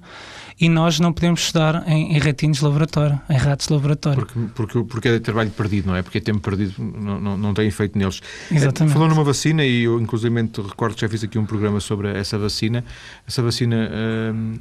e 0.62 0.70
nós 0.70 1.00
não 1.00 1.12
podemos 1.12 1.42
estudar 1.42 1.84
em, 1.88 2.16
em 2.16 2.20
ratinhos 2.20 2.60
de 2.60 2.64
laboratório, 2.64 3.20
em 3.28 3.36
ratos 3.36 3.66
de 3.66 3.74
laboratório. 3.74 4.24
Porque, 4.24 4.40
porque, 4.54 4.84
porque 4.84 5.08
é 5.10 5.20
trabalho 5.20 5.50
perdido, 5.50 5.88
não 5.88 5.96
é? 5.96 6.04
Porque 6.04 6.20
é 6.20 6.22
tempo 6.22 6.40
perdido, 6.40 6.76
não, 6.78 7.20
não, 7.20 7.36
não 7.36 7.52
tem 7.52 7.68
efeito 7.68 7.98
neles. 7.98 8.22
Exatamente. 8.52 8.94
Falou 8.94 9.10
numa 9.10 9.24
vacina, 9.24 9.66
e 9.66 9.84
eu 9.86 10.00
inclusive 10.00 10.34
recordo 10.68 10.94
que 10.94 11.02
já 11.02 11.10
fiz 11.10 11.24
aqui 11.24 11.40
um 11.40 11.48
programa 11.48 11.80
sobre 11.80 12.10
essa 12.10 12.38
vacina. 12.38 12.86
Essa 13.28 13.42
vacina. 13.42 13.90
Hum, 13.92 14.60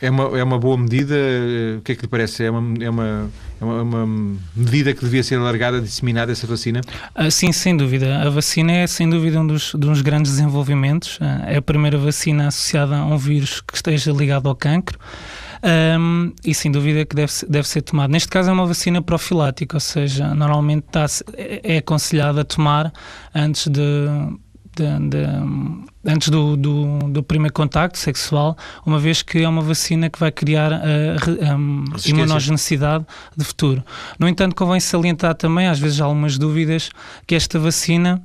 é 0.00 0.10
uma, 0.10 0.38
é 0.38 0.42
uma 0.42 0.58
boa 0.58 0.76
medida? 0.78 1.14
O 1.78 1.82
que 1.82 1.92
é 1.92 1.94
que 1.94 2.02
lhe 2.02 2.08
parece? 2.08 2.44
É 2.44 2.50
uma, 2.50 2.84
é 2.84 2.90
uma, 2.90 3.30
é 3.60 3.64
uma, 3.64 4.06
medida 4.56 4.94
que 4.94 5.04
devia 5.04 5.22
ser 5.22 5.36
alargada, 5.36 5.80
disseminada, 5.80 6.32
essa 6.32 6.46
vacina? 6.46 6.80
Ah, 7.14 7.30
sim, 7.30 7.52
sem 7.52 7.76
dúvida. 7.76 8.22
A 8.22 8.30
vacina 8.30 8.72
é, 8.72 8.86
sem 8.86 9.08
dúvida, 9.08 9.40
um 9.40 9.46
dos, 9.46 9.74
dos 9.74 10.00
grandes 10.00 10.32
desenvolvimentos. 10.32 11.18
Ah, 11.20 11.44
é 11.46 11.56
a 11.58 11.62
primeira 11.62 11.98
vacina 11.98 12.48
associada 12.48 12.96
a 12.96 13.04
um 13.04 13.18
vírus 13.18 13.60
que 13.60 13.76
esteja 13.76 14.10
ligado 14.12 14.48
ao 14.48 14.56
cancro. 14.56 14.98
Um, 15.64 16.32
e 16.44 16.54
sem 16.54 16.72
dúvida 16.72 17.04
que 17.04 17.14
deve, 17.14 17.32
deve 17.48 17.68
ser 17.68 17.82
tomado. 17.82 18.10
Neste 18.10 18.28
caso 18.28 18.50
é 18.50 18.52
uma 18.52 18.66
vacina 18.66 19.00
profilática, 19.00 19.76
ou 19.76 19.80
seja, 19.80 20.34
normalmente 20.34 20.86
está, 20.86 21.06
é, 21.34 21.74
é 21.74 21.78
aconselhado 21.78 22.40
a 22.40 22.44
tomar 22.44 22.92
antes 23.34 23.68
de 23.68 23.80
de, 24.76 25.08
de, 25.08 25.26
antes 26.04 26.28
do, 26.28 26.56
do, 26.56 26.98
do, 27.10 27.22
primeiro 27.22 27.52
contacto 27.52 27.98
sexual, 27.98 28.56
uma 28.84 28.98
vez 28.98 29.22
que 29.22 29.38
é 29.38 29.48
uma 29.48 29.62
vacina 29.62 30.10
que 30.10 30.18
vai 30.18 30.32
criar 30.32 30.72
a, 30.72 30.76
a, 30.76 31.54
a 31.54 32.08
imunogenicidade 32.08 33.04
de 33.36 33.44
futuro. 33.44 33.84
No 34.18 34.28
entanto, 34.28 34.54
convém 34.54 34.80
salientar 34.80 35.34
também, 35.34 35.66
às 35.66 35.78
vezes 35.78 36.00
há 36.00 36.04
algumas 36.04 36.38
dúvidas, 36.38 36.90
que 37.26 37.34
esta 37.34 37.58
vacina 37.58 38.22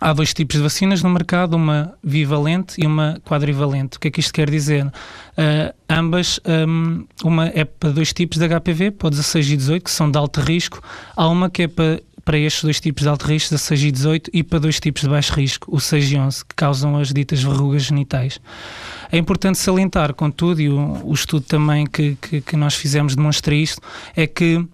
Há 0.00 0.14
dois 0.14 0.32
tipos 0.32 0.56
de 0.56 0.62
vacinas 0.62 1.02
no 1.02 1.10
mercado, 1.10 1.54
uma 1.54 1.92
bivalente 2.02 2.80
e 2.80 2.86
uma 2.86 3.20
quadrivalente. 3.22 3.98
O 3.98 4.00
que 4.00 4.08
é 4.08 4.10
que 4.10 4.20
isto 4.20 4.32
quer 4.32 4.48
dizer? 4.48 4.86
Uh, 4.86 5.74
ambas, 5.90 6.40
um, 6.66 7.04
uma 7.22 7.48
é 7.48 7.66
para 7.66 7.90
dois 7.90 8.10
tipos 8.10 8.38
de 8.38 8.48
HPV, 8.48 8.92
para 8.92 9.10
16 9.10 9.50
e 9.50 9.56
18, 9.58 9.84
que 9.84 9.90
são 9.90 10.10
de 10.10 10.16
alto 10.16 10.40
risco. 10.40 10.82
Há 11.14 11.28
uma 11.28 11.50
que 11.50 11.64
é 11.64 11.68
para 11.68 12.00
para 12.24 12.38
estes 12.38 12.62
dois 12.62 12.80
tipos 12.80 13.02
de 13.02 13.08
alto 13.08 13.26
risco, 13.26 13.50
16 13.50 13.82
e 13.82 13.90
18, 13.90 14.30
e 14.32 14.42
para 14.42 14.58
dois 14.58 14.80
tipos 14.80 15.02
de 15.02 15.08
baixo 15.08 15.32
risco, 15.34 15.74
o 15.74 15.80
6 15.80 16.12
e 16.12 16.16
11, 16.16 16.44
que 16.44 16.54
causam 16.54 16.96
as 16.96 17.12
ditas 17.12 17.42
verrugas 17.42 17.82
genitais. 17.82 18.40
É 19.10 19.18
importante 19.18 19.58
salientar, 19.58 20.14
contudo, 20.14 20.60
e 20.60 20.68
o, 20.68 21.00
o 21.04 21.12
estudo 21.12 21.44
também 21.44 21.86
que, 21.86 22.16
que, 22.16 22.40
que 22.40 22.56
nós 22.56 22.74
fizemos 22.74 23.14
demonstra 23.14 23.54
isto, 23.54 23.80
é 24.14 24.26
que 24.26 24.64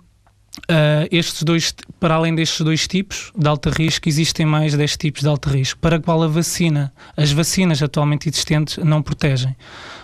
Uh, 0.71 1.05
estes 1.13 1.43
dois, 1.43 1.75
para 2.01 2.15
além 2.15 2.35
destes 2.35 2.63
dois 2.63 2.89
tipos 2.89 3.31
de 3.37 3.47
alto 3.47 3.69
risco, 3.69 4.09
existem 4.09 4.47
mais 4.47 4.75
10 4.75 4.97
tipos 4.97 5.21
de 5.21 5.29
alto 5.29 5.51
risco, 5.51 5.79
para 5.79 6.01
qual 6.01 6.23
a 6.23 6.27
vacina, 6.27 6.93
as 7.15 7.31
vacinas 7.31 7.83
atualmente 7.83 8.29
existentes 8.29 8.79
não 8.79 9.03
protegem. 9.03 9.55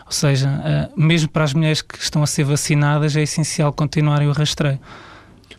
Ou 0.04 0.12
seja, 0.12 0.50
uh, 0.50 1.00
mesmo 1.00 1.30
para 1.30 1.44
as 1.44 1.54
mulheres 1.54 1.80
que 1.80 1.96
estão 1.98 2.22
a 2.22 2.26
ser 2.26 2.44
vacinadas, 2.44 3.16
é 3.16 3.22
essencial 3.22 3.72
continuarem 3.72 4.28
o 4.28 4.32
rastreio. 4.32 4.78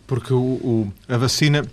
Porque 0.05 0.33
o, 0.33 0.37
o, 0.37 0.93
a 1.07 1.17
vacina 1.17 1.63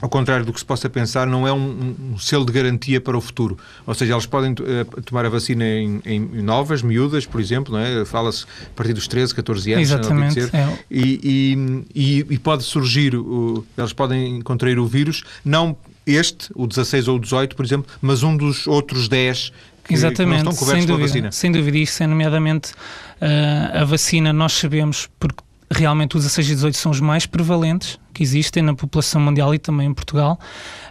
ao 0.00 0.08
contrário 0.08 0.44
do 0.44 0.52
que 0.52 0.60
se 0.60 0.64
possa 0.64 0.88
pensar, 0.88 1.26
não 1.26 1.46
é 1.46 1.52
um, 1.52 1.94
um, 2.12 2.18
selo 2.18 2.44
de 2.44 2.52
garantia 2.52 3.00
para 3.00 3.16
o 3.16 3.20
futuro. 3.20 3.58
Ou 3.86 3.94
seja, 3.94 4.12
elas 4.12 4.26
podem 4.26 4.52
uh, 4.52 5.02
tomar 5.02 5.26
a 5.26 5.28
vacina 5.28 5.64
em, 5.64 6.00
em, 6.04 6.20
novas, 6.42 6.82
miúdas, 6.82 7.26
por 7.26 7.40
exemplo, 7.40 7.72
não 7.72 7.80
é? 7.80 8.04
fala-se 8.04 8.44
a 8.44 8.76
partir 8.76 8.92
dos 8.92 9.08
13, 9.08 9.34
14 9.34 9.72
anos, 9.72 9.90
Exatamente, 9.90 10.40
é. 10.40 10.78
e, 10.90 11.84
e, 11.94 12.26
e, 12.30 12.38
pode 12.38 12.62
surgir, 12.62 13.16
o, 13.16 13.64
elas 13.76 13.92
podem 13.92 14.40
contrair 14.42 14.78
o 14.78 14.86
vírus, 14.86 15.24
não 15.44 15.76
este, 16.06 16.50
o 16.54 16.66
16 16.66 17.08
ou 17.08 17.16
o 17.16 17.18
18, 17.18 17.56
por 17.56 17.64
exemplo, 17.64 17.90
mas 18.00 18.22
um 18.22 18.36
dos 18.36 18.66
outros 18.66 19.08
10 19.08 19.52
que, 19.84 19.94
Exatamente, 19.94 20.38
que 20.38 20.44
não 20.44 20.52
estão 20.52 20.66
cobertos 20.66 20.84
sem 20.84 20.86
dúvida, 20.86 21.08
vacina. 21.08 21.32
Sem 21.32 21.52
dúvida, 21.52 21.78
isso 21.78 22.02
é 22.02 22.06
nomeadamente 22.06 22.72
uh, 22.72 23.80
a 23.80 23.84
vacina, 23.84 24.32
nós 24.32 24.52
sabemos, 24.52 25.08
porque 25.18 25.42
realmente 25.70 26.16
os 26.16 26.24
16 26.24 26.50
e 26.50 26.54
18 26.54 26.76
são 26.76 26.92
os 26.92 27.00
mais 27.00 27.26
prevalentes 27.26 27.98
que 28.12 28.22
existem 28.22 28.62
na 28.62 28.74
população 28.74 29.20
mundial 29.20 29.54
e 29.54 29.58
também 29.58 29.86
em 29.86 29.94
Portugal. 29.94 30.40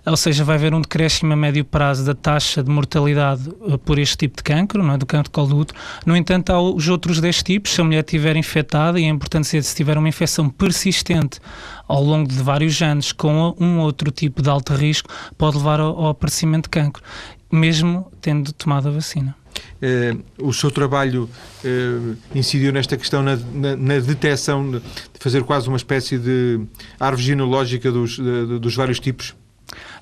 Ou 0.06 0.16
seja, 0.16 0.46
vai 0.46 0.56
haver 0.56 0.74
um 0.74 0.80
decréscimo 0.80 1.34
a 1.34 1.36
médio 1.36 1.66
prazo 1.66 2.06
da 2.06 2.16
taxa 2.16 2.64
de 2.64 2.70
mortalidade 2.70 3.50
eh, 3.68 3.78
por 3.78 4.00
este 4.00 4.16
tipo 4.16 4.38
de 4.38 4.44
cancro, 4.44 4.82
não 4.82 4.94
é? 4.94 4.98
do 4.98 5.06
cancro 5.06 5.26
de 5.26 5.32
colo 5.32 5.48
do 5.48 5.58
útero. 5.58 5.78
No 6.06 6.16
entanto, 6.16 6.52
há 6.52 6.62
os 6.62 6.88
outros 6.88 7.20
10 7.20 7.44
tipos. 7.44 7.74
Se 7.74 7.82
a 7.82 7.84
mulher 7.84 8.00
estiver 8.00 8.38
infectada, 8.38 8.98
e 8.98 9.04
é 9.04 9.08
importante 9.10 9.44
dizer, 9.44 9.64
se 9.64 9.76
tiver 9.76 9.98
uma 9.98 10.08
infecção 10.08 10.50
persistente 10.50 11.40
ao 11.86 12.02
longo 12.02 12.30
de 12.30 12.42
vários 12.42 12.82
anos 12.82 13.12
com 13.12 13.54
um 13.60 13.80
outro 13.80 14.10
tipo 14.10 14.42
de 14.42 14.50
alto 14.50 14.74
risco, 14.74 15.10
pode 15.38 15.58
levar 15.58 15.82
ao, 15.82 15.98
ao 15.98 16.08
aparecimento 16.10 16.64
de 16.64 16.70
cancro, 16.70 17.04
mesmo 17.52 18.10
tendo 18.22 18.54
tomado 18.54 18.88
a 18.88 18.92
vacina. 18.92 19.36
Uh, 19.82 20.48
o 20.48 20.54
seu 20.54 20.72
trabalho 20.72 21.30
uh, 21.64 22.18
incidiu 22.34 22.72
nesta 22.74 22.98
questão 22.98 23.22
na, 23.22 23.36
na, 23.36 23.76
na 23.76 24.00
detecção, 24.00 24.72
de 24.72 24.82
fazer 25.20 25.44
quase 25.44 25.68
uma 25.68 25.78
espécie 25.78 26.18
de 26.18 26.60
árvore 27.00 27.24
genealógica 27.24 27.92
dos, 27.92 28.18
de, 28.18 28.60
dos 28.60 28.76
vários 28.76 29.00
tipos? 29.00 29.36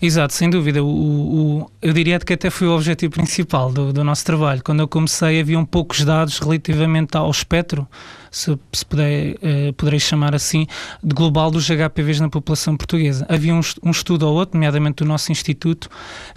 Exato, 0.02 0.34
sem 0.34 0.50
dúvida. 0.50 0.84
O, 0.84 0.88
o, 0.88 1.72
eu 1.82 1.94
diria 1.94 2.20
que 2.20 2.34
até 2.34 2.50
foi 2.50 2.68
o 2.68 2.76
objetivo 2.76 3.14
principal 3.14 3.72
do, 3.72 3.94
do, 3.94 4.04
nosso 4.04 4.26
trabalho. 4.26 4.62
Quando 4.64 4.82
eu 4.82 4.88
comecei, 4.88 5.40
haviam 5.40 5.66
poucos 5.66 6.04
dados 6.04 6.40
relativamente 6.40 7.16
ao 7.16 7.30
espectro, 7.30 7.88
se, 8.30 8.58
se 8.74 8.86
puder, 8.86 9.38
eh, 9.42 9.72
poderei 9.78 10.00
chamar 10.00 10.36
assim, 10.36 10.68
de 11.02 11.16
global 11.16 11.50
dos 11.50 11.70
HPVs 11.70 12.20
na 12.20 12.30
população 12.30 12.76
portuguesa. 12.76 13.26
Havia 13.30 13.54
um, 13.54 13.62
um, 13.84 13.92
estudo 13.92 14.28
ou 14.28 14.36
outro, 14.36 14.58
nomeadamente 14.58 15.04
do 15.04 15.06
nosso 15.06 15.32
instituto, 15.32 15.90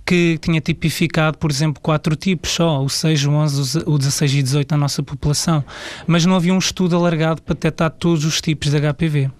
que 0.06 0.38
tinha 0.40 0.60
tipificado, 0.60 1.38
por 1.38 1.50
exemplo, 1.50 1.82
quatro 1.82 2.14
tipos 2.14 2.52
só, 2.52 2.82
o 2.82 2.88
6, 2.88 3.24
o 3.24 3.30
11, 3.32 3.82
o 3.86 3.98
16 3.98 4.34
e 4.34 4.42
18 4.42 4.70
na 4.72 4.78
nossa 4.78 5.02
população. 5.02 5.64
Mas 6.06 6.24
não 6.24 6.36
havia 6.36 6.54
um 6.54 6.58
estudo 6.58 6.94
alargado 6.96 7.42
para 7.42 7.54
detectar 7.54 7.90
todos 7.90 8.24
os 8.24 8.40
tipos 8.40 8.70
de 8.70 8.78
HPV 8.80 9.30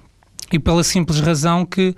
e 0.52 0.58
pela 0.58 0.82
simples 0.82 1.20
razão 1.20 1.64
que 1.64 1.90
uh, 1.90 1.94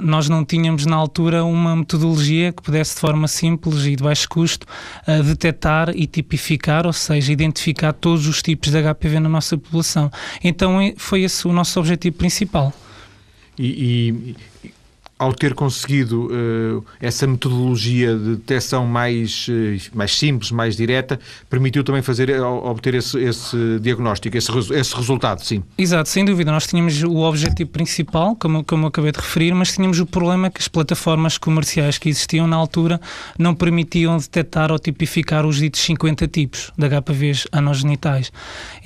nós 0.00 0.28
não 0.28 0.44
tínhamos 0.44 0.84
na 0.86 0.96
altura 0.96 1.44
uma 1.44 1.74
metodologia 1.74 2.52
que 2.52 2.62
pudesse 2.62 2.94
de 2.94 3.00
forma 3.00 3.26
simples 3.26 3.84
e 3.84 3.96
de 3.96 4.02
baixo 4.02 4.28
custo 4.28 4.66
uh, 5.08 5.22
detectar 5.22 5.90
e 5.94 6.06
tipificar, 6.06 6.86
ou 6.86 6.92
seja, 6.92 7.32
identificar 7.32 7.92
todos 7.92 8.26
os 8.26 8.42
tipos 8.42 8.70
de 8.70 8.82
HPV 8.82 9.20
na 9.20 9.28
nossa 9.28 9.56
população. 9.56 10.10
Então 10.42 10.78
foi 10.96 11.22
esse 11.22 11.46
o 11.46 11.52
nosso 11.52 11.78
objetivo 11.78 12.16
principal. 12.16 12.72
E, 13.58 14.36
e, 14.64 14.70
ao 15.20 15.34
ter 15.34 15.52
conseguido 15.52 16.28
uh, 16.28 16.82
essa 16.98 17.26
metodologia 17.26 18.16
de 18.16 18.36
detecção 18.36 18.86
mais, 18.86 19.46
uh, 19.48 19.90
mais 19.94 20.16
simples, 20.16 20.50
mais 20.50 20.74
direta, 20.74 21.20
permitiu 21.50 21.84
também 21.84 22.00
fazer, 22.00 22.30
uh, 22.30 22.46
obter 22.46 22.94
esse, 22.94 23.18
esse 23.18 23.78
diagnóstico, 23.82 24.34
esse, 24.34 24.50
esse 24.72 24.96
resultado, 24.96 25.44
sim. 25.44 25.62
Exato, 25.76 26.08
sem 26.08 26.24
dúvida. 26.24 26.50
Nós 26.50 26.66
tínhamos 26.66 27.02
o 27.02 27.18
objetivo 27.18 27.68
principal, 27.68 28.34
como, 28.34 28.64
como 28.64 28.86
acabei 28.86 29.12
de 29.12 29.18
referir, 29.18 29.52
mas 29.52 29.74
tínhamos 29.74 30.00
o 30.00 30.06
problema 30.06 30.48
que 30.48 30.58
as 30.58 30.68
plataformas 30.68 31.36
comerciais 31.36 31.98
que 31.98 32.08
existiam 32.08 32.46
na 32.46 32.56
altura 32.56 32.98
não 33.38 33.54
permitiam 33.54 34.16
detectar 34.16 34.72
ou 34.72 34.78
tipificar 34.78 35.44
os 35.44 35.56
ditos 35.58 35.82
50 35.82 36.26
tipos 36.28 36.72
de 36.78 36.88
HPVs 36.88 37.46
anogenitais. 37.52 38.32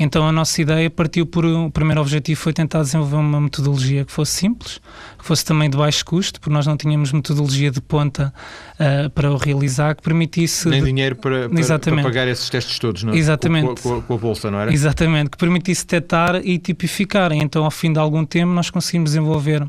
Então 0.01 0.27
a 0.27 0.33
nossa 0.33 0.61
ideia 0.61 0.91
partiu 0.91 1.27
por. 1.27 1.45
O 1.45 1.71
primeiro 1.71 2.01
objetivo 2.01 2.41
foi 2.41 2.53
tentar 2.53 2.83
desenvolver 2.83 3.17
uma 3.17 3.41
metodologia 3.41 4.05
que 4.05 4.11
fosse 4.11 4.33
simples, 4.33 4.81
que 5.17 5.25
fosse 5.25 5.45
também 5.45 5.71
de 5.71 5.77
baixo 5.77 6.05
custo, 6.05 6.24
porque 6.33 6.51
nós 6.51 6.67
não 6.67 6.77
tínhamos 6.77 7.13
metodologia 7.13 7.71
de 7.71 7.81
ponta 7.81 8.33
uh, 8.75 9.11
para 9.11 9.31
o 9.31 9.37
realizar, 9.37 9.95
que 9.95 10.03
permitisse... 10.03 10.69
Nem 10.69 10.83
dinheiro 10.83 11.17
para, 11.17 11.49
para, 11.49 11.79
para, 11.79 12.03
pagar 12.03 12.29
esses 12.29 12.49
testes 12.51 12.79
todos, 12.79 13.03
não 13.03 13.13
é? 13.13 13.17
Exatamente. 13.17 13.83
Com, 13.83 14.01
com, 14.01 14.03
com, 14.03 14.15
a 14.15 14.19
bolsa, 14.19 14.51
não 14.51 14.61
era? 14.61 14.73
Exatamente, 14.73 15.31
que 15.31 15.39
permitisse 15.39 15.85
detectar 15.85 16.37
e 16.45 16.59
tipificar. 16.59 17.33
Então, 17.33 17.65
ao 17.65 17.71
fim 17.71 17.93
de 17.93 17.99
algum 17.99 18.25
tempo, 18.25 18.53
nós 18.53 18.71
conseguimos 18.71 19.11
desenvolver 19.11 19.69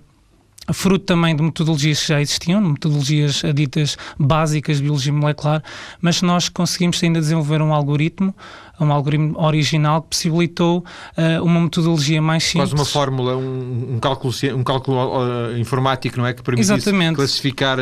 fruto 0.73 1.05
também 1.05 1.35
de 1.35 1.43
metodologias 1.43 2.01
que 2.01 2.07
já 2.07 2.21
existiam, 2.21 2.61
metodologias 2.61 3.43
ditas 3.53 3.97
básicas 4.17 4.77
de 4.77 4.83
biologia 4.83 5.13
molecular, 5.13 5.63
mas 6.01 6.21
nós 6.21 6.49
conseguimos 6.49 7.03
ainda 7.03 7.19
desenvolver 7.19 7.61
um 7.61 7.73
algoritmo, 7.73 8.33
um 8.79 8.91
algoritmo 8.91 9.39
original 9.39 10.01
que 10.01 10.09
possibilitou 10.09 10.83
uh, 11.17 11.43
uma 11.43 11.61
metodologia 11.61 12.21
mais 12.21 12.43
simples. 12.43 12.71
Quase 12.71 12.75
uma 12.75 12.85
fórmula, 12.85 13.37
um, 13.37 13.95
um 13.95 13.99
cálculo, 13.99 14.33
um 14.55 14.63
cálculo 14.63 14.97
uh, 14.97 15.57
informático, 15.57 16.17
não 16.17 16.25
é? 16.25 16.33
Que 16.33 16.43
permite 16.43 16.67
classificar 17.15 17.77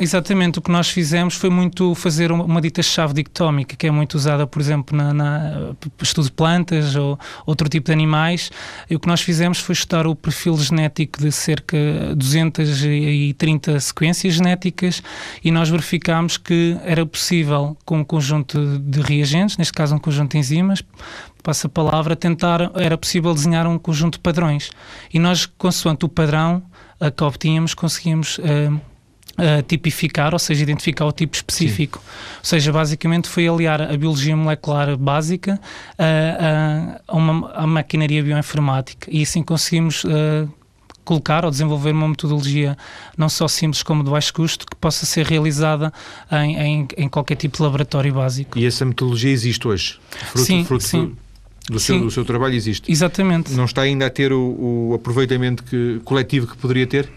Exatamente, 0.00 0.60
o 0.60 0.62
que 0.62 0.70
nós 0.70 0.88
fizemos 0.88 1.34
foi 1.34 1.50
muito 1.50 1.92
fazer 1.92 2.30
uma 2.30 2.60
dita 2.60 2.80
chave 2.84 3.14
dictómica, 3.14 3.74
que 3.74 3.84
é 3.84 3.90
muito 3.90 4.14
usada, 4.14 4.46
por 4.46 4.62
exemplo, 4.62 4.96
na, 4.96 5.12
na 5.12 5.74
estudo 6.00 6.26
de 6.26 6.32
plantas 6.32 6.94
ou 6.94 7.18
outro 7.44 7.68
tipo 7.68 7.86
de 7.86 7.92
animais. 7.92 8.48
E 8.88 8.94
o 8.94 9.00
que 9.00 9.08
nós 9.08 9.20
fizemos 9.20 9.58
foi 9.58 9.72
estudar 9.72 10.06
o 10.06 10.14
perfil 10.14 10.56
genético 10.56 11.18
de 11.18 11.32
cerca 11.32 11.76
de 12.10 12.14
230 12.14 13.80
sequências 13.80 14.34
genéticas 14.34 15.02
e 15.42 15.50
nós 15.50 15.68
verificámos 15.68 16.36
que 16.36 16.76
era 16.84 17.04
possível, 17.04 17.76
com 17.84 17.98
um 17.98 18.04
conjunto 18.04 18.78
de 18.78 19.00
reagentes, 19.00 19.56
neste 19.56 19.72
caso 19.72 19.96
um 19.96 19.98
conjunto 19.98 20.30
de 20.30 20.38
enzimas, 20.38 20.80
passa 21.42 21.66
a 21.66 21.70
palavra, 21.70 22.14
tentar, 22.14 22.70
era 22.76 22.96
possível 22.96 23.34
desenhar 23.34 23.66
um 23.66 23.76
conjunto 23.76 24.14
de 24.14 24.20
padrões. 24.20 24.70
E 25.12 25.18
nós, 25.18 25.44
consoante 25.44 26.04
o 26.04 26.08
padrão 26.08 26.62
a 27.00 27.10
que 27.10 27.24
obtínhamos, 27.24 27.74
conseguíamos. 27.74 28.38
Uh, 28.38 28.80
Uh, 29.38 29.62
tipificar, 29.62 30.32
ou 30.32 30.38
seja, 30.38 30.64
identificar 30.64 31.06
o 31.06 31.12
tipo 31.12 31.36
específico. 31.36 32.00
Sim. 32.00 32.38
Ou 32.38 32.44
seja, 32.44 32.72
basicamente 32.72 33.28
foi 33.28 33.46
aliar 33.46 33.80
a 33.80 33.96
biologia 33.96 34.36
molecular 34.36 34.96
básica 34.96 35.60
uh, 35.94 37.00
a, 37.06 37.16
uma, 37.16 37.52
a 37.52 37.64
maquinaria 37.64 38.20
bioinformática 38.20 39.08
e 39.08 39.22
assim 39.22 39.44
conseguimos 39.44 40.02
uh, 40.02 40.48
colocar 41.08 41.42
ou 41.44 41.50
desenvolver 41.50 41.92
uma 41.92 42.06
metodologia 42.06 42.76
não 43.16 43.30
só 43.30 43.48
simples 43.48 43.82
como 43.82 44.04
de 44.04 44.10
baixo 44.10 44.34
custo 44.34 44.66
que 44.66 44.76
possa 44.76 45.06
ser 45.06 45.24
realizada 45.24 45.90
em, 46.30 46.56
em, 46.56 46.88
em 46.98 47.08
qualquer 47.08 47.36
tipo 47.36 47.56
de 47.56 47.62
laboratório 47.62 48.12
básico. 48.12 48.58
E 48.58 48.66
essa 48.66 48.84
metodologia 48.84 49.30
existe 49.30 49.66
hoje? 49.66 49.98
Fruto, 50.10 50.46
sim, 50.46 50.64
fruto 50.64 50.84
sim. 50.84 51.16
Do 51.66 51.78
seu, 51.78 52.00
do 52.00 52.10
seu 52.10 52.24
trabalho 52.24 52.54
existe? 52.54 52.90
Exatamente. 52.90 53.52
Não 53.52 53.66
está 53.66 53.82
ainda 53.82 54.06
a 54.06 54.10
ter 54.10 54.32
o, 54.32 54.88
o 54.90 54.94
aproveitamento 54.94 55.62
que, 55.64 56.00
coletivo 56.04 56.46
que 56.46 56.56
poderia 56.56 56.86
ter? 56.86 57.10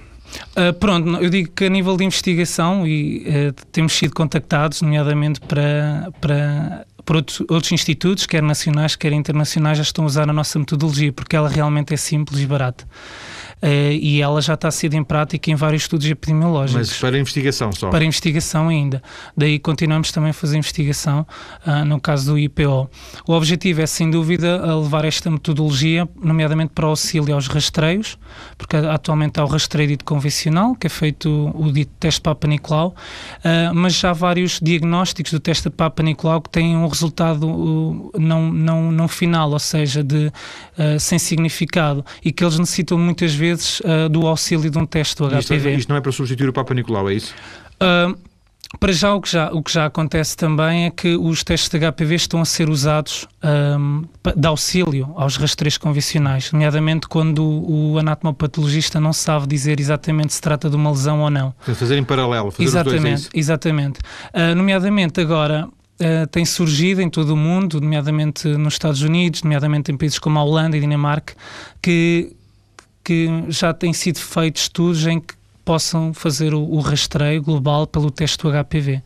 Uh, 0.51 0.73
pronto, 0.73 1.09
eu 1.21 1.29
digo 1.29 1.51
que 1.51 1.65
a 1.65 1.69
nível 1.69 1.95
de 1.97 2.03
investigação, 2.03 2.85
e 2.87 3.25
uh, 3.27 3.65
temos 3.71 3.93
sido 3.93 4.13
contactados, 4.13 4.81
nomeadamente 4.81 5.39
para, 5.41 6.11
para, 6.19 6.85
para 7.05 7.17
outros, 7.17 7.41
outros, 7.49 7.71
institutos, 7.71 8.25
quer 8.25 8.41
nacionais, 8.41 8.95
quer 8.95 9.11
internacionais, 9.13 9.77
já 9.77 9.83
estão 9.83 10.03
a 10.03 10.07
usar 10.07 10.29
a 10.29 10.33
nossa 10.33 10.57
metodologia, 10.59 11.11
porque 11.11 11.35
ela 11.35 11.49
realmente 11.49 11.93
é 11.93 11.97
simples 11.97 12.39
e 12.39 12.45
barata. 12.45 12.85
Uh, 13.61 13.93
e 13.93 14.19
ela 14.19 14.41
já 14.41 14.55
está 14.55 14.71
sendo 14.71 14.95
em 14.95 15.03
prática 15.03 15.51
em 15.51 15.55
vários 15.55 15.83
estudos 15.83 16.09
epidemiológicos. 16.09 16.89
Mas 16.89 16.97
para 16.97 17.19
investigação 17.19 17.71
só? 17.71 17.89
Para 17.91 18.03
investigação 18.03 18.69
ainda. 18.69 19.03
Daí 19.37 19.59
continuamos 19.59 20.11
também 20.11 20.31
a 20.31 20.33
fazer 20.33 20.57
investigação 20.57 21.27
uh, 21.67 21.85
no 21.85 22.01
caso 22.01 22.31
do 22.31 22.39
IPO. 22.39 22.89
O 23.27 23.33
objetivo 23.33 23.81
é, 23.81 23.85
sem 23.85 24.09
dúvida, 24.09 24.75
levar 24.75 25.05
esta 25.05 25.29
metodologia, 25.29 26.09
nomeadamente 26.19 26.71
para 26.73 26.87
o 26.87 26.89
auxílio 26.89 27.35
aos 27.35 27.47
rastreios, 27.47 28.17
porque 28.57 28.75
atualmente 28.77 29.39
há 29.39 29.43
o 29.43 29.47
rastreio 29.47 29.89
dito 29.89 30.05
convencional, 30.05 30.73
que 30.73 30.87
é 30.87 30.89
feito 30.89 31.51
o 31.53 31.71
dito 31.71 31.91
teste 31.99 32.21
Papa 32.21 32.47
Nicolau, 32.47 32.95
uh, 33.45 33.75
mas 33.75 33.93
já 33.93 34.09
há 34.09 34.13
vários 34.13 34.59
diagnósticos 34.59 35.31
do 35.33 35.39
teste 35.39 35.69
Papa 35.69 36.01
Nicolau 36.01 36.41
que 36.41 36.49
têm 36.49 36.75
um 36.75 36.87
resultado 36.87 38.11
não, 38.17 38.51
não, 38.51 38.91
não 38.91 39.07
final, 39.07 39.51
ou 39.51 39.59
seja, 39.59 40.03
de, 40.03 40.31
sem 40.99 41.19
significado, 41.19 42.03
e 42.25 42.31
que 42.31 42.43
eles 42.43 42.57
necessitam 42.57 42.97
muitas 42.97 43.33
vezes 43.33 43.50
uh, 43.53 44.09
do 44.09 44.27
auxílio 44.27 44.69
de 44.69 44.77
um 44.77 44.85
teste 44.85 45.15
do 45.17 45.27
HPV. 45.27 45.39
Isto, 45.39 45.69
isto, 45.69 45.89
não 45.89 45.97
é 45.97 46.01
para 46.01 46.11
substituir 46.11 46.49
o 46.49 46.53
Papa 46.53 46.73
Nicolau, 46.73 47.09
é 47.09 47.15
isso? 47.15 47.33
Uh, 47.75 48.17
para 48.79 48.93
já 48.93 49.13
o, 49.13 49.21
que 49.21 49.29
já, 49.29 49.51
o 49.51 49.61
que 49.61 49.71
já 49.71 49.85
acontece 49.85 50.35
também 50.35 50.85
é 50.85 50.89
que 50.89 51.15
os 51.15 51.43
testes 51.43 51.69
de 51.69 51.91
HPV 51.91 52.15
estão 52.15 52.41
a 52.41 52.45
ser 52.45 52.69
usados 52.69 53.27
um, 53.77 54.05
de 54.35 54.47
auxílio 54.47 55.11
aos 55.15 55.35
rastreios 55.35 55.77
convencionais, 55.77 56.51
nomeadamente 56.51 57.07
quando 57.07 57.43
o 57.43 57.97
anatomopatologista 57.99 58.99
não 58.99 59.11
sabe 59.11 59.45
dizer 59.45 59.79
exatamente 59.79 60.33
se 60.33 60.41
trata 60.41 60.69
de 60.69 60.75
uma 60.75 60.89
lesão 60.89 61.19
ou 61.21 61.29
não. 61.29 61.53
Fazer 61.59 61.97
em 61.97 62.03
paralelo, 62.03 62.49
fazer 62.49 62.63
exatamente, 62.63 63.01
dois, 63.01 63.29
é 63.33 63.39
Exatamente. 63.39 63.99
Uh, 64.33 64.55
nomeadamente 64.55 65.19
agora, 65.19 65.67
Uh, 66.01 66.25
tem 66.31 66.43
surgido 66.43 66.99
em 66.99 67.07
todo 67.07 67.35
o 67.35 67.37
mundo, 67.37 67.79
nomeadamente 67.79 68.47
nos 68.47 68.73
Estados 68.73 69.03
Unidos, 69.03 69.43
nomeadamente 69.43 69.91
em 69.91 69.97
países 69.97 70.17
como 70.17 70.39
a 70.39 70.43
Holanda 70.43 70.75
e 70.75 70.79
Dinamarca, 70.79 71.35
que, 71.79 72.35
que 73.03 73.45
já 73.49 73.73
têm 73.73 73.93
sido 73.93 74.19
feitos 74.19 74.63
estudos 74.63 75.05
em 75.07 75.19
que 75.19 75.35
possam 75.63 76.13
fazer 76.13 76.53
o, 76.53 76.61
o, 76.61 76.79
rastreio 76.79 77.41
global 77.41 77.85
pelo 77.85 78.09
teste 78.09 78.43
do 78.43 78.51
HPV. 78.51 79.01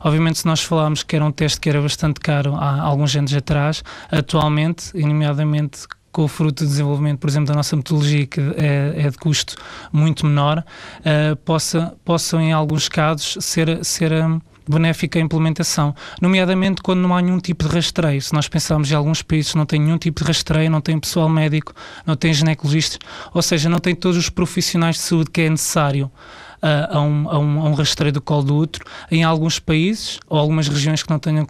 Obviamente, 0.00 0.38
se 0.38 0.46
nós 0.46 0.62
falarmos 0.62 1.02
que 1.02 1.16
era 1.16 1.24
um 1.24 1.32
teste 1.32 1.58
que 1.60 1.68
era 1.68 1.80
bastante 1.80 2.20
caro 2.20 2.54
há 2.54 2.80
alguns 2.82 3.16
anos 3.16 3.34
atrás, 3.34 3.82
atualmente, 4.10 4.94
nomeadamente 4.94 5.86
com 6.12 6.22
o 6.22 6.28
fruto 6.28 6.62
do 6.62 6.68
desenvolvimento, 6.68 7.18
por 7.18 7.28
exemplo, 7.28 7.48
da 7.48 7.54
nossa 7.54 7.74
metodologia, 7.74 8.26
que 8.26 8.40
é, 8.40 8.94
é 8.96 9.10
de 9.10 9.18
custo 9.18 9.56
muito 9.92 10.24
menor, 10.24 10.64
uh, 11.00 11.34
possa, 11.36 11.92
possam, 12.04 12.40
em 12.40 12.52
alguns 12.52 12.88
casos, 12.88 13.44
ser, 13.44 13.84
ser 13.84 14.12
um, 14.12 14.40
benéfica 14.68 15.18
a 15.18 15.22
implementação, 15.22 15.94
nomeadamente 16.20 16.82
quando 16.82 17.00
não 17.00 17.16
há 17.16 17.20
nenhum 17.20 17.38
tipo 17.38 17.68
de 17.68 17.74
rastreio. 17.74 18.20
Se 18.20 18.32
nós 18.32 18.48
pensarmos 18.48 18.90
em 18.90 18.94
alguns 18.94 19.22
países 19.22 19.54
não 19.54 19.66
têm 19.66 19.80
nenhum 19.80 19.98
tipo 19.98 20.22
de 20.22 20.28
rastreio, 20.28 20.70
não 20.70 20.80
têm 20.80 20.98
pessoal 20.98 21.28
médico, 21.28 21.72
não 22.06 22.16
têm 22.16 22.32
ginecologistas, 22.32 22.98
ou 23.32 23.42
seja, 23.42 23.68
não 23.68 23.78
têm 23.78 23.94
todos 23.94 24.16
os 24.16 24.28
profissionais 24.28 24.96
de 24.96 25.02
saúde 25.02 25.30
que 25.30 25.42
é 25.42 25.50
necessário 25.50 26.10
uh, 26.62 26.96
a, 26.96 27.00
um, 27.00 27.28
a, 27.28 27.38
um, 27.38 27.60
a 27.60 27.64
um 27.70 27.74
rastreio 27.74 28.12
do 28.12 28.20
colo 28.20 28.42
do 28.42 28.56
útero, 28.56 28.84
em 29.10 29.22
alguns 29.22 29.58
países 29.58 30.18
ou 30.28 30.38
algumas 30.38 30.68
regiões 30.68 31.02
que 31.02 31.10
não 31.10 31.18
tenham 31.18 31.46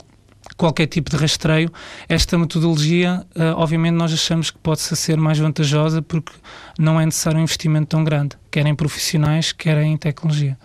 qualquer 0.57 0.87
tipo 0.87 1.11
de 1.11 1.17
rastreio, 1.17 1.73
esta 2.09 2.37
metodologia, 2.39 3.25
uh, 3.35 3.57
obviamente, 3.57 3.95
nós 3.95 4.13
achamos 4.13 4.51
que 4.51 4.59
pode 4.59 4.81
ser 4.81 5.17
mais 5.17 5.39
vantajosa 5.39 6.03
porque 6.03 6.33
não 6.79 7.01
é 7.01 7.05
necessário 7.05 7.39
um 7.39 7.43
investimento 7.43 7.87
tão 7.87 8.05
grande, 8.05 8.37
quer 8.51 8.67
em 8.67 8.75
profissionais, 8.75 9.53
quer 9.53 9.79
em 9.83 9.97
tecnologia. 9.97 10.57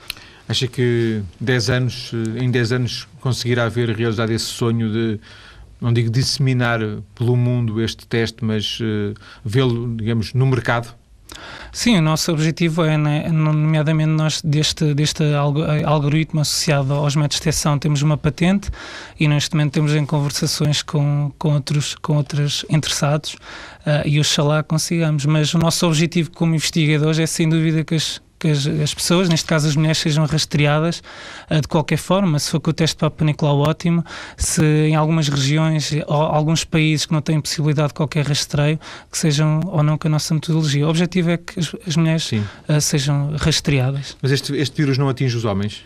Acha 0.50 0.68
que 0.68 1.22
10 1.40 1.70
anos, 1.70 2.12
eh, 2.12 2.44
em 2.44 2.50
10 2.50 2.72
anos 2.72 3.08
conseguirá 3.22 3.66
haver 3.66 3.96
realizado 3.96 4.32
esse 4.32 4.46
sonho 4.46 4.92
de, 4.92 5.20
não 5.80 5.94
digo 5.94 6.10
disseminar 6.10 6.80
pelo 7.14 7.38
mundo 7.38 7.80
este 7.80 8.08
teste, 8.08 8.44
mas 8.44 8.80
uh, 8.80 9.14
vê-lo, 9.46 9.96
digamos, 9.96 10.34
no 10.34 10.48
mercado? 10.48 10.92
Sim, 11.72 12.00
o 12.00 12.02
nosso 12.02 12.32
objetivo 12.32 12.84
é, 12.84 12.98
né, 12.98 13.30
nomeadamente 13.30 14.10
nós 14.10 14.42
deste, 14.42 14.96
deste 14.96 15.24
algoritmo 15.86 16.42
associado 16.42 16.96
aos 16.96 17.16
métodos 17.16 17.38
de 17.38 17.42
detecção 17.42 17.78
temos 17.78 18.02
uma 18.02 18.18
patente 18.18 18.72
e 19.20 19.28
neste 19.28 19.56
momento 19.56 19.74
temos 19.74 19.94
em 19.94 20.04
conversações 20.04 20.82
com, 20.82 21.32
com, 21.38 21.54
outros, 21.54 21.94
com 21.94 22.18
outros 22.18 22.66
interessados 22.72 23.36
uh, 23.36 24.02
e 24.04 24.20
oxalá 24.20 24.64
consigamos, 24.64 25.28
mas 25.28 25.54
o 25.54 25.60
nosso 25.60 25.86
objetivo 25.86 26.32
como 26.32 26.56
investigadores 26.56 27.20
é 27.20 27.28
sem 27.28 27.48
dúvida 27.48 27.84
que 27.84 27.94
as, 27.94 28.20
que 28.40 28.48
as, 28.48 28.66
as, 28.66 28.94
pessoas, 28.94 29.28
neste 29.28 29.46
caso 29.46 29.68
as 29.68 29.76
mulheres, 29.76 29.98
sejam 29.98 30.26
rastreadas 30.26 31.02
uh, 31.50 31.62
de 31.62 31.68
qualquer 31.68 31.98
forma. 31.98 32.40
Se 32.40 32.52
for 32.52 32.60
com 32.60 32.70
o 32.70 32.74
teste 32.74 32.96
Papa 32.96 33.24
Nicolau, 33.26 33.60
ótimo. 33.60 34.04
Se 34.38 34.64
em 34.64 34.96
algumas 34.96 35.28
regiões 35.28 35.92
ou 36.08 36.16
alguns 36.16 36.64
países 36.64 37.06
que 37.06 37.12
não 37.12 37.22
têm 37.22 37.40
possibilidade 37.42 37.90
de 37.90 37.94
qualquer 37.96 38.26
rastreio, 38.26 38.80
que 39.12 39.18
sejam 39.18 39.62
ou 39.66 39.84
não 39.84 39.98
com 39.98 40.08
a 40.08 40.12
nossa 40.12 40.34
metodologia. 40.34 40.88
O 40.88 40.90
objetivo 40.90 41.32
é 41.32 41.38
que 41.38 41.60
as, 41.60 41.76
as 41.88 41.96
mulheres 41.96 42.32
uh, 42.32 42.82
sejam 42.82 43.36
rastreadas. 43.38 44.16
Mas 44.22 44.32
este, 44.32 44.56
este 44.56 44.76
vírus 44.78 44.98
não 44.98 45.10
atinge 45.10 45.36
os 45.36 45.46
homens? 45.46 45.84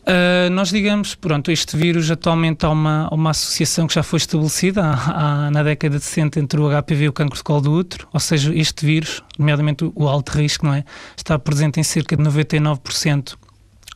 Uh, 0.00 0.48
nós 0.50 0.70
digamos, 0.70 1.14
pronto, 1.14 1.50
este 1.50 1.76
vírus 1.76 2.10
atualmente 2.10 2.64
há 2.64 2.70
uma, 2.70 3.08
uma 3.12 3.30
associação 3.30 3.86
que 3.86 3.94
já 3.94 4.02
foi 4.02 4.16
estabelecida 4.16 4.82
há, 4.82 5.46
há, 5.46 5.50
na 5.50 5.62
década 5.62 5.98
de 5.98 6.04
60 6.04 6.40
entre 6.40 6.58
o 6.58 6.68
HPV 6.70 7.04
e 7.04 7.08
o 7.08 7.12
cancro 7.12 7.36
de 7.36 7.44
colo 7.44 7.60
do 7.60 7.72
útero, 7.72 8.08
ou 8.12 8.18
seja, 8.18 8.54
este 8.54 8.84
vírus, 8.86 9.22
nomeadamente 9.38 9.84
o, 9.94 10.08
alto 10.08 10.30
risco, 10.30 10.66
não 10.66 10.74
é? 10.74 10.84
Está 11.16 11.38
presente 11.38 11.78
em 11.78 11.82
cerca 11.82 12.16
de 12.16 12.22
99% 12.22 13.34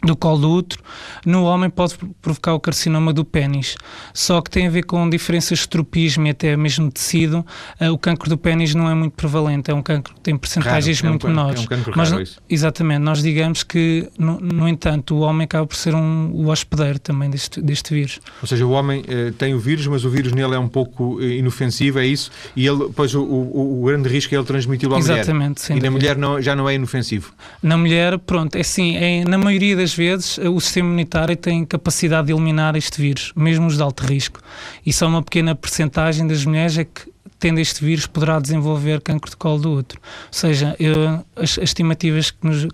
do 0.05 0.15
colo 0.15 0.39
do 0.39 0.51
útero, 0.51 0.83
no 1.25 1.45
homem 1.45 1.71
pode 1.71 1.97
provocar 2.21 2.55
o 2.55 2.61
carcinoma 2.61 3.13
do 3.13 3.25
pênis. 3.25 3.77
Só 4.13 4.41
que 4.41 4.51
tem 4.51 4.67
a 4.67 4.71
ver 4.71 4.85
com 4.85 5.09
diferenças 5.09 5.61
de 5.61 5.69
tropismo 5.69 6.27
e 6.27 6.31
até 6.31 6.57
mesmo 6.57 6.91
tecido. 6.91 7.45
Uh, 7.81 7.91
o 7.91 7.99
cancro 7.99 8.29
do 8.29 8.37
pênis 8.37 8.75
não 8.75 8.91
é 8.91 8.95
muito 8.95 9.15
prevalente, 9.15 9.71
é 9.71 9.75
um 9.75 9.83
cancro 9.83 10.15
que 10.15 10.21
tem 10.21 10.37
percentagens 10.37 11.01
raro, 11.01 11.11
muito 11.11 11.27
é 11.27 11.31
um, 11.31 11.33
menores. 11.33 11.61
É 11.61 11.65
um 11.65 11.67
cancro 11.67 11.93
Mas, 11.97 12.11
raro, 12.11 12.23
isso. 12.23 12.41
Exatamente, 12.49 13.01
nós 13.01 13.23
digamos 13.23 13.63
que, 13.63 14.09
no, 14.19 14.39
no, 14.41 14.69
entanto, 14.69 15.15
o 15.15 15.21
homem 15.21 15.45
acaba 15.45 15.67
por 15.67 15.77
ser 15.77 15.95
um, 15.95 16.31
o 16.33 16.49
hospedeiro 16.49 16.99
também 16.99 17.31
deste, 17.31 17.61
deste 17.61 17.95
vírus. 17.95 18.21
Ou 18.43 18.49
seja, 18.49 18.67
o 18.67 18.71
homem 18.71 19.01
uh, 19.03 19.33
tem 19.33 19.55
o 19.55 19.59
vírus, 19.59 19.87
mas 19.87 20.05
o 20.05 20.11
vírus 20.11 20.33
nele 20.33 20.55
é 20.55 20.59
um 20.59 20.69
pouco 20.69 21.17
uh, 21.17 21.23
inofensivo, 21.23 21.99
é 21.99 22.07
isso? 22.07 22.31
E 22.55 22.67
ele, 22.67 22.91
pois 22.95 23.15
o, 23.15 23.23
o, 23.23 23.83
o 23.83 23.87
grande 23.87 24.09
risco 24.09 24.35
é 24.35 24.39
ele 24.39 24.45
transmiti-lo 24.45 24.95
à 24.95 24.99
Exatamente, 24.99 25.63
mulher. 25.71 25.79
E 25.79 25.83
na 25.83 25.91
mulher 25.91 26.17
não, 26.17 26.41
já 26.41 26.55
não 26.55 26.69
é 26.69 26.75
inofensivo? 26.75 27.33
Na 27.63 27.77
mulher, 27.77 28.19
pronto, 28.19 28.57
é 28.57 28.61
assim, 28.61 28.97
é, 28.97 29.25
na 29.25 29.39
maioria 29.39 29.77
das 29.77 29.94
vezes 29.95 30.39
o 30.39 30.61
sistema 30.61 30.89
imunitário 30.89 31.37
tem 31.37 31.65
capacidade 31.65 32.27
de 32.27 32.33
eliminar 32.33 32.77
este 32.77 33.01
vírus, 33.01 33.33
mesmo 33.35 33.67
os 33.67 33.77
de 33.77 33.83
alto 33.83 34.05
risco. 34.05 34.41
E 34.85 34.93
só 34.93 35.07
uma 35.07 35.23
pequena 35.23 35.55
percentagem 35.55 36.27
das 36.27 36.45
mulheres 36.45 36.77
é 36.79 36.85
que 36.85 37.15
tendo 37.39 37.61
este 37.61 37.85
vírus 37.85 38.07
poderá 38.07 38.41
desenvolver 38.41 39.01
cancro 39.01 39.31
de 39.31 39.37
colo 39.37 39.59
do 39.59 39.73
útero. 39.73 40.01
Ou 40.01 40.33
seja, 40.33 40.75
eu, 40.79 41.25
as, 41.37 41.59
as, 41.59 41.59
estimativas 41.59 42.31
que, 42.31 42.47
nos, 42.47 42.67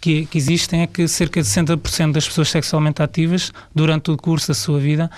que, 0.00 0.26
que, 0.26 0.38
existem 0.38 0.82
é 0.82 0.86
que 0.86 1.06
cerca 1.06 1.40
de 1.40 1.46
60% 1.46 2.12
das 2.12 2.26
pessoas 2.26 2.48
sexualmente 2.48 3.02
ativas 3.02 3.52
durante 3.74 4.10
o 4.10 4.16
curso 4.16 4.48
da 4.48 4.54
sua 4.54 4.80
vida 4.80 5.10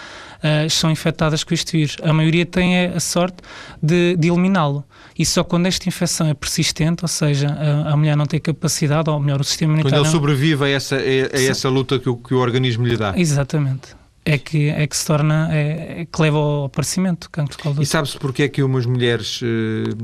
uh, 0.43 0.69
são 0.71 0.91
infectadas 0.91 1.45
com 1.45 1.55
este 1.55 1.77
vírus. 1.77 1.97
A 2.03 2.13
maioria 2.13 2.45
tem 2.45 2.87
a 2.87 3.01
sorte 3.01 3.39
de, 3.83 4.17
de 4.17 4.29
eliminá-lo. 4.29 4.85
E 5.19 5.27
só 5.27 5.45
quando 5.45 5.67
esta 5.67 5.89
infecção 5.89 6.27
é 6.27 6.35
persistente, 6.35 7.05
ou 7.05 7.09
seja, 7.09 7.49
a, 7.49 7.93
a, 7.93 7.97
mulher 7.97 8.17
não 8.17 8.27
tem 8.27 8.41
capacidade, 8.41 9.11
ou 9.11 9.21
melhor, 9.21 9.41
o 9.41 9.45
sistema 9.45 9.73
imunitário. 9.73 9.99
Quando 9.99 10.07
ele 10.07 10.13
sobrevive 10.13 10.65
a 10.65 10.69
essa, 10.69 10.97
a, 10.97 10.99
a 10.99 11.43
essa 11.43 11.69
luta 11.69 11.99
que 11.99 12.09
o, 12.09 12.17
que 12.17 12.35
o 12.35 12.39
organismo 12.39 12.87
lhe 12.87 12.97
dá. 12.97 13.15
Exatamente 13.17 14.02
é 14.25 14.39
que, 14.39 14.69
é 14.69 14.87
que 14.87 14.97
se 14.97 15.05
torna, 15.05 15.49
é, 15.53 16.03
é 16.03 16.07
que 16.11 16.23
leva 16.23 16.39
ao 16.39 16.65
aparecimento 16.67 17.27
do 17.27 17.31
cancro 17.31 17.57
de 17.57 17.63
colo 17.63 17.83
E 17.83 17.87
sabe-se 17.87 18.17
porque 18.19 18.45
é 18.45 18.49
que 18.49 18.63
umas 18.63 18.87
mulheres 18.87 19.41
eh, 19.43 19.95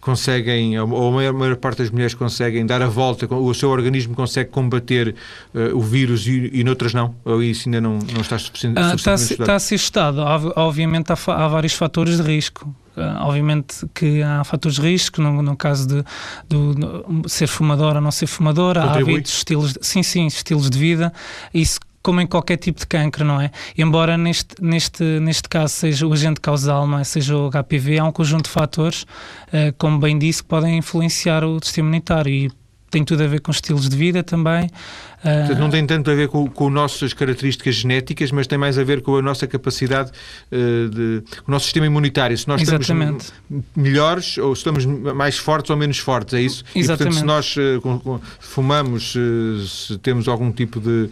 conseguem, 0.00 0.78
ou 0.80 1.08
a 1.08 1.12
maior, 1.12 1.32
maior, 1.32 1.56
parte 1.56 1.78
das 1.78 1.90
mulheres 1.90 2.12
conseguem 2.12 2.66
dar 2.66 2.82
a 2.82 2.88
volta, 2.88 3.32
o 3.32 3.54
seu 3.54 3.70
organismo 3.70 4.16
consegue 4.16 4.50
combater 4.50 5.14
eh, 5.54 5.70
o 5.72 5.80
vírus 5.80 6.26
e, 6.26 6.50
e 6.52 6.64
noutras 6.64 6.92
não? 6.92 7.14
Ou 7.24 7.40
isso 7.40 7.68
ainda 7.68 7.80
não, 7.80 7.98
não 8.12 8.20
está 8.20 8.36
suficiente, 8.38 8.78
ah, 8.78 8.94
está, 8.96 9.12
a 9.12 9.14
está 9.14 9.54
a 9.54 9.58
ser 9.60 9.76
estudado. 9.76 10.18
Obviamente 10.56 11.12
há, 11.12 11.16
há 11.26 11.48
vários 11.48 11.74
fatores 11.74 12.16
de 12.16 12.22
risco. 12.22 12.74
Uh, 12.96 13.14
obviamente 13.20 13.86
que 13.94 14.24
há 14.24 14.42
fatores 14.42 14.74
de 14.74 14.82
risco, 14.82 15.22
no, 15.22 15.40
no 15.40 15.56
caso 15.56 15.86
de, 15.86 16.04
de, 16.48 17.22
de, 17.22 17.30
ser 17.30 17.46
fumador 17.46 17.94
ou 17.94 18.00
não 18.00 18.10
ser 18.10 18.26
fumador, 18.26 18.76
há 18.76 18.92
hábitos, 18.92 19.34
estilos, 19.34 19.78
sim, 19.80 20.02
sim, 20.02 20.26
estilos 20.26 20.68
de 20.68 20.76
vida, 20.76 21.12
isso 21.54 21.78
como 22.08 22.22
em 22.22 22.26
qualquer 22.26 22.56
tipo 22.56 22.80
de 22.80 22.86
cancro, 22.86 23.22
não 23.22 23.38
é? 23.38 23.50
Embora 23.76 24.16
neste, 24.16 24.54
neste, 24.62 25.04
neste 25.20 25.46
caso 25.46 25.74
seja 25.74 26.06
o 26.06 26.12
agente 26.14 26.40
causal, 26.40 26.86
não 26.86 26.98
é? 26.98 27.04
seja 27.04 27.36
o 27.36 27.50
HPV, 27.50 27.98
há 27.98 28.04
um 28.04 28.10
conjunto 28.10 28.44
de 28.44 28.50
fatores, 28.50 29.02
uh, 29.02 29.74
como 29.76 29.98
bem 29.98 30.18
disse, 30.18 30.42
que 30.42 30.48
podem 30.48 30.78
influenciar 30.78 31.44
o 31.44 31.62
sistema 31.62 31.88
imunitário 31.88 32.32
e 32.32 32.50
tem 32.90 33.04
tudo 33.04 33.22
a 33.22 33.26
ver 33.26 33.40
com 33.40 33.50
estilos 33.50 33.88
de 33.88 33.96
vida 33.96 34.22
também. 34.22 34.68
Portanto, 35.20 35.58
não 35.58 35.68
tem 35.68 35.84
tanto 35.84 36.10
a 36.10 36.14
ver 36.14 36.28
com, 36.28 36.48
com 36.48 36.70
nossas 36.70 37.12
características 37.12 37.74
genéticas, 37.74 38.30
mas 38.30 38.46
tem 38.46 38.56
mais 38.56 38.78
a 38.78 38.84
ver 38.84 39.02
com 39.02 39.16
a 39.16 39.22
nossa 39.22 39.48
capacidade 39.48 40.12
uh, 40.52 40.88
de. 40.88 41.22
com 41.42 41.50
o 41.50 41.50
nosso 41.50 41.64
sistema 41.64 41.86
imunitário. 41.86 42.38
Se 42.38 42.46
nós 42.46 42.62
Exatamente. 42.62 43.24
estamos 43.24 43.64
melhores 43.74 44.38
ou 44.38 44.54
se 44.54 44.60
estamos 44.60 44.86
mais 44.86 45.36
fortes 45.36 45.70
ou 45.70 45.76
menos 45.76 45.98
fortes, 45.98 46.34
é 46.34 46.40
isso? 46.40 46.64
Exatamente. 46.74 47.16
E, 47.16 47.20
portanto, 47.20 47.20
se 47.20 47.24
nós 47.24 47.56
uh, 47.56 48.20
fumamos, 48.38 49.16
uh, 49.16 49.66
se 49.66 49.98
temos 49.98 50.28
algum 50.28 50.52
tipo 50.52 50.78
de 50.78 51.10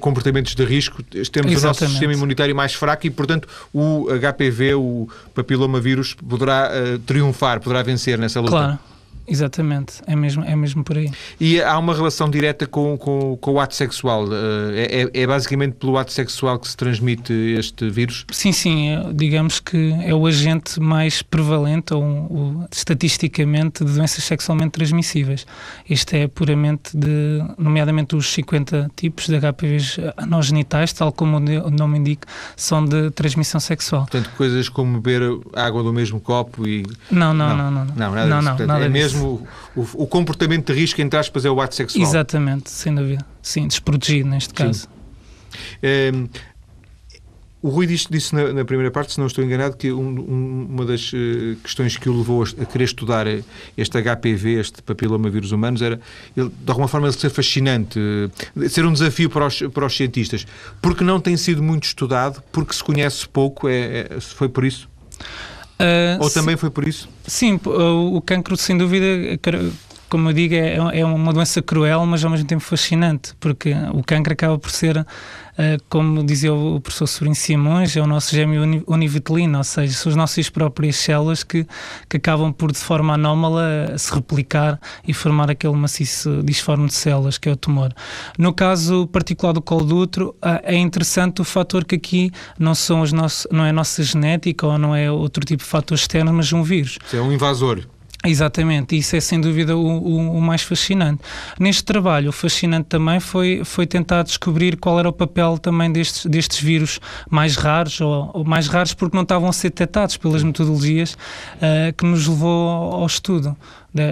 comportamentos 0.00 0.54
de 0.54 0.64
risco, 0.64 1.02
temos 1.02 1.28
Exatamente. 1.28 1.58
o 1.58 1.62
nosso 1.62 1.86
sistema 1.88 2.14
imunitário 2.14 2.56
mais 2.56 2.72
fraco 2.72 3.06
e, 3.06 3.10
portanto, 3.10 3.46
o 3.72 4.06
HPV, 4.08 4.74
o 4.74 5.08
papiloma 5.34 5.78
vírus, 5.78 6.14
poderá 6.14 6.70
triunfar, 7.04 7.60
poderá 7.60 7.82
vencer 7.82 8.18
nessa 8.18 8.40
luta. 8.40 8.52
Claro. 8.52 8.95
Exatamente, 9.28 9.94
é 10.06 10.14
mesmo, 10.14 10.44
é 10.44 10.54
mesmo 10.54 10.84
por 10.84 10.96
aí. 10.96 11.10
E 11.40 11.60
há 11.60 11.76
uma 11.78 11.94
relação 11.94 12.30
direta 12.30 12.66
com, 12.66 12.96
com, 12.96 13.36
com 13.36 13.52
o 13.52 13.60
ato 13.60 13.74
sexual? 13.74 14.24
Eh, 14.32 15.10
é, 15.12 15.22
é, 15.22 15.26
basicamente 15.26 15.74
pelo 15.74 15.98
ato 15.98 16.12
sexual 16.12 16.58
que 16.58 16.68
se 16.68 16.76
transmite 16.76 17.32
este 17.32 17.90
vírus? 17.90 18.24
Sim, 18.30 18.52
sim, 18.52 18.90
é, 18.90 19.12
digamos 19.12 19.58
que 19.58 19.92
é 20.04 20.14
o 20.14 20.26
agente 20.26 20.78
mais 20.80 21.22
prevalente, 21.22 21.92
ou, 21.92 22.02
ou, 22.02 22.68
estatisticamente, 22.70 23.84
de 23.84 23.92
doenças 23.92 24.22
sexualmente 24.22 24.70
transmissíveis. 24.70 25.44
Este 25.88 26.18
é 26.18 26.28
puramente 26.28 26.96
de, 26.96 27.42
nomeadamente 27.58 28.14
os 28.14 28.32
50 28.32 28.90
tipos 28.94 29.26
de 29.26 29.36
HPVs 29.40 29.96
anogenitais, 30.16 30.92
tal 30.92 31.12
como 31.12 31.38
o 31.38 31.70
nome 31.70 31.98
indica, 31.98 32.28
são 32.56 32.84
de 32.84 33.10
transmissão 33.10 33.58
sexual. 33.58 34.02
Portanto, 34.02 34.30
coisas 34.36 34.68
como 34.68 35.00
beber 35.00 35.22
água 35.54 35.82
do 35.82 35.92
mesmo 35.92 36.20
copo 36.20 36.66
e... 36.66 36.84
Não, 37.10 37.34
não, 37.34 37.56
não. 37.56 37.70
Não, 37.70 37.70
não, 37.70 37.86
não. 37.86 37.96
não 37.96 38.26
não, 38.26 38.38
disso. 38.38 38.48
Portanto, 38.50 38.66
nada 38.68 38.84
é 38.84 38.88
mesmo 38.88 39.15
mesmo 39.16 39.46
o, 39.74 40.04
o, 40.04 40.06
comportamento 40.06 40.72
de 40.72 40.78
risco, 40.78 41.00
entre 41.00 41.18
aspas, 41.18 41.44
é 41.44 41.50
o 41.50 41.60
ato 41.60 41.74
sexual. 41.74 42.02
Exatamente, 42.02 42.70
sem 42.70 42.94
dúvida. 42.94 43.24
Sim, 43.42 43.66
desprotegido 43.66 44.28
neste 44.28 44.52
caso. 44.52 44.88
Um, 45.82 46.28
o 47.62 47.68
Rui 47.68 47.86
disse, 47.86 48.06
disse 48.08 48.34
na, 48.34 48.52
na, 48.52 48.64
primeira 48.64 48.92
parte, 48.92 49.12
se 49.12 49.18
não 49.18 49.26
estou 49.26 49.42
enganado, 49.42 49.76
que 49.76 49.90
um, 49.90 49.98
um, 49.98 50.66
uma 50.70 50.84
das 50.84 51.12
uh, 51.12 51.56
questões 51.64 51.96
que 51.96 52.08
o 52.08 52.16
levou 52.16 52.44
a, 52.44 52.64
querer 52.64 52.84
estudar 52.84 53.26
este 53.76 54.00
HPV, 54.00 54.60
este 54.60 54.82
papiloma 54.82 55.28
vírus 55.30 55.50
humanos, 55.50 55.82
era, 55.82 55.98
ele, 56.36 56.48
de 56.48 56.70
alguma 56.70 56.86
forma, 56.86 57.08
ele 57.08 57.16
ser 57.16 57.30
fascinante, 57.30 57.98
uh, 57.98 58.68
ser 58.68 58.84
um 58.84 58.92
desafio 58.92 59.28
para 59.28 59.46
os, 59.46 59.60
para 59.62 59.86
os 59.86 59.96
cientistas, 59.96 60.46
porque 60.80 61.02
não 61.02 61.18
tem 61.18 61.36
sido 61.36 61.62
muito 61.62 61.84
estudado, 61.84 62.42
porque 62.52 62.72
se 62.72 62.84
conhece 62.84 63.26
pouco, 63.28 63.68
é, 63.68 64.06
é 64.10 64.20
foi 64.20 64.48
por 64.48 64.64
isso? 64.64 64.88
Uh, 65.78 66.22
Ou 66.22 66.30
também 66.30 66.56
foi 66.56 66.70
por 66.70 66.88
isso? 66.88 67.08
Sim, 67.26 67.60
o, 67.64 68.16
o 68.16 68.22
cancro, 68.22 68.56
sem 68.56 68.76
dúvida, 68.76 69.36
como 70.08 70.28
eu 70.28 70.32
digo, 70.32 70.54
é, 70.54 70.76
é 71.00 71.04
uma 71.04 71.32
doença 71.32 71.60
cruel, 71.60 72.04
mas 72.06 72.24
ao 72.24 72.30
mesmo 72.30 72.46
tempo 72.46 72.62
fascinante, 72.62 73.34
porque 73.40 73.74
o 73.92 74.02
cancro 74.02 74.32
acaba 74.32 74.58
por 74.58 74.70
ser, 74.70 74.98
uh, 74.98 75.04
como 75.88 76.24
dizia 76.24 76.52
o 76.52 76.80
professor 76.80 77.06
Sobrinho 77.06 77.34
Simões, 77.34 77.96
é 77.96 78.00
o 78.00 78.06
nosso 78.06 78.34
gêmeo 78.34 78.84
univitelino, 78.86 79.58
ou 79.58 79.64
seja, 79.64 79.92
são 79.94 80.10
as 80.10 80.16
nossas 80.16 80.48
próprias 80.48 80.96
células 80.96 81.42
que, 81.42 81.66
que 82.08 82.16
acabam 82.16 82.52
por, 82.52 82.70
de 82.70 82.78
forma 82.78 83.14
anómala, 83.14 83.94
se 83.98 84.14
replicar 84.14 84.80
e 85.06 85.12
formar 85.12 85.50
aquele 85.50 85.74
maciço 85.74 86.42
disforme 86.44 86.86
de 86.86 86.94
células, 86.94 87.36
que 87.36 87.48
é 87.48 87.52
o 87.52 87.56
tumor. 87.56 87.92
No 88.38 88.52
caso 88.52 89.06
particular 89.08 89.52
do 89.52 89.60
colo 89.60 89.84
do 89.84 89.96
útero, 89.96 90.36
uh, 90.36 90.60
é 90.62 90.76
interessante 90.76 91.40
o 91.40 91.44
fator 91.44 91.84
que 91.84 91.96
aqui 91.96 92.30
não, 92.58 92.74
são 92.74 93.00
os 93.00 93.12
nossos, 93.12 93.46
não 93.50 93.64
é 93.64 93.70
a 93.70 93.72
nossa 93.72 94.02
genética 94.02 94.66
ou 94.66 94.78
não 94.78 94.94
é 94.94 95.10
outro 95.10 95.44
tipo 95.44 95.62
de 95.62 95.68
fator 95.68 95.96
externo, 95.96 96.32
mas 96.32 96.52
um 96.52 96.62
vírus. 96.62 96.98
É 97.12 97.20
um 97.20 97.32
invasor. 97.32 97.86
Exatamente, 98.26 98.96
isso 98.96 99.16
é 99.16 99.20
sem 99.20 99.40
dúvida 99.40 99.76
o, 99.76 99.80
o, 99.80 100.38
o, 100.38 100.40
mais 100.40 100.62
fascinante. 100.62 101.22
Neste 101.58 101.84
trabalho, 101.84 102.30
o 102.30 102.32
fascinante 102.32 102.86
também 102.88 103.20
foi, 103.20 103.62
foi 103.64 103.86
tentar 103.86 104.22
descobrir 104.22 104.76
qual 104.76 104.98
era 104.98 105.08
o 105.08 105.12
papel 105.12 105.58
também 105.58 105.90
destes, 105.92 106.26
destes 106.26 106.60
vírus 106.60 107.00
mais 107.30 107.56
raros, 107.56 108.00
ou, 108.00 108.30
ou 108.34 108.44
mais 108.44 108.66
raros 108.66 108.94
porque 108.94 109.16
não 109.16 109.22
estavam 109.22 109.48
a 109.48 109.52
ser 109.52 109.70
detectados 109.70 110.16
pelas 110.16 110.42
metodologias, 110.42 111.12
uh, 111.12 111.92
que 111.96 112.04
nos 112.04 112.26
levou 112.26 112.68
ao, 112.68 112.94
ao 113.00 113.06
estudo 113.06 113.56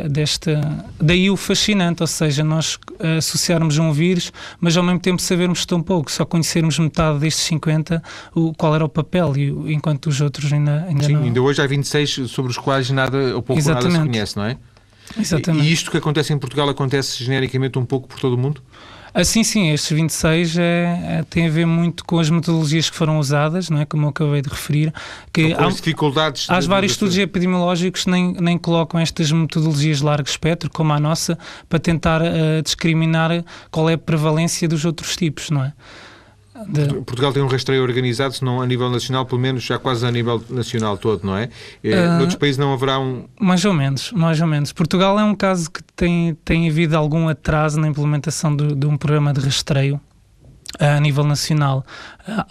desta. 0.08 0.60
Daí 1.00 1.30
o 1.30 1.36
fascinante, 1.36 2.02
ou 2.02 2.06
seja, 2.06 2.42
nós 2.42 2.78
associarmos 3.18 3.78
um 3.78 3.92
vírus, 3.92 4.32
mas 4.60 4.76
ao 4.76 4.82
mesmo 4.82 5.00
tempo 5.00 5.20
sabermos 5.20 5.64
tão 5.66 5.82
pouco, 5.82 6.10
só 6.10 6.24
conhecermos 6.24 6.78
metade 6.78 7.18
destes 7.18 7.44
50, 7.44 8.02
o, 8.34 8.52
qual 8.54 8.74
era 8.74 8.84
o 8.84 8.88
papel, 8.88 9.36
e, 9.36 9.74
enquanto 9.74 10.06
os 10.06 10.20
outros 10.20 10.52
ainda, 10.52 10.84
ainda 10.88 11.04
Sim, 11.04 11.12
não. 11.12 11.22
ainda 11.22 11.42
hoje 11.42 11.62
há 11.62 11.66
26 11.66 12.30
sobre 12.30 12.50
os 12.50 12.58
quais 12.58 12.90
nada 12.90 13.34
ou 13.34 13.42
pouco 13.42 13.60
Exatamente. 13.60 13.92
nada 13.92 14.04
se 14.04 14.10
conhece, 14.10 14.36
não 14.36 14.44
é? 14.44 14.56
Exatamente. 15.18 15.66
E 15.66 15.72
isto 15.72 15.90
que 15.90 15.96
acontece 15.96 16.32
em 16.32 16.38
Portugal 16.38 16.68
acontece 16.68 17.22
genericamente 17.22 17.78
um 17.78 17.84
pouco 17.84 18.08
por 18.08 18.18
todo 18.18 18.34
o 18.34 18.38
mundo? 18.38 18.62
Ah, 19.16 19.22
sim, 19.22 19.44
sim, 19.44 19.70
estes 19.70 19.96
26 19.96 20.58
é, 20.58 20.62
é, 20.62 21.24
tem 21.30 21.46
a 21.46 21.50
ver 21.50 21.66
muito 21.66 22.04
com 22.04 22.18
as 22.18 22.28
metodologias 22.28 22.90
que 22.90 22.96
foram 22.96 23.20
usadas, 23.20 23.70
não 23.70 23.80
é? 23.80 23.84
Como 23.86 24.06
eu 24.06 24.08
acabei 24.08 24.42
de 24.42 24.48
referir. 24.48 24.92
Que 25.32 25.54
há, 25.54 25.68
dificuldades. 25.68 26.50
Há 26.50 26.58
vários 26.62 26.92
estudos 26.92 27.16
epidemiológicos 27.16 28.02
que 28.02 28.10
nem, 28.10 28.32
nem 28.32 28.58
colocam 28.58 28.98
estas 28.98 29.30
metodologias 29.30 29.98
de 29.98 30.04
largo 30.04 30.28
espectro, 30.28 30.68
como 30.68 30.92
a 30.92 30.98
nossa, 30.98 31.38
para 31.68 31.78
tentar 31.78 32.22
uh, 32.22 32.60
discriminar 32.60 33.44
qual 33.70 33.88
é 33.88 33.92
a 33.92 33.98
prevalência 33.98 34.66
dos 34.66 34.84
outros 34.84 35.14
tipos, 35.14 35.48
não 35.48 35.62
é? 35.62 35.72
De... 36.68 36.86
Portugal 37.02 37.32
tem 37.32 37.42
um 37.42 37.48
rastreio 37.48 37.82
organizado, 37.82 38.32
se 38.34 38.44
não 38.44 38.62
a 38.62 38.66
nível 38.66 38.88
nacional, 38.88 39.26
pelo 39.26 39.40
menos 39.40 39.64
já 39.64 39.76
quase 39.76 40.06
a 40.06 40.10
nível 40.10 40.42
nacional 40.48 40.96
todo, 40.96 41.26
não 41.26 41.36
é? 41.36 41.48
Uh, 41.82 42.18
Noutros 42.18 42.36
países 42.36 42.58
não 42.58 42.72
haverá 42.72 42.98
um. 42.98 43.24
Mais 43.40 43.64
ou 43.64 43.72
menos, 43.72 44.12
mais 44.12 44.40
ou 44.40 44.46
menos. 44.46 44.72
Portugal 44.72 45.18
é 45.18 45.24
um 45.24 45.34
caso 45.34 45.68
que 45.70 45.82
tem, 45.96 46.36
tem 46.44 46.68
havido 46.68 46.96
algum 46.96 47.28
atraso 47.28 47.80
na 47.80 47.88
implementação 47.88 48.54
de, 48.54 48.74
de 48.74 48.86
um 48.86 48.96
programa 48.96 49.32
de 49.32 49.40
rastreio 49.40 50.00
a 50.78 51.00
nível 51.00 51.24
nacional, 51.24 51.84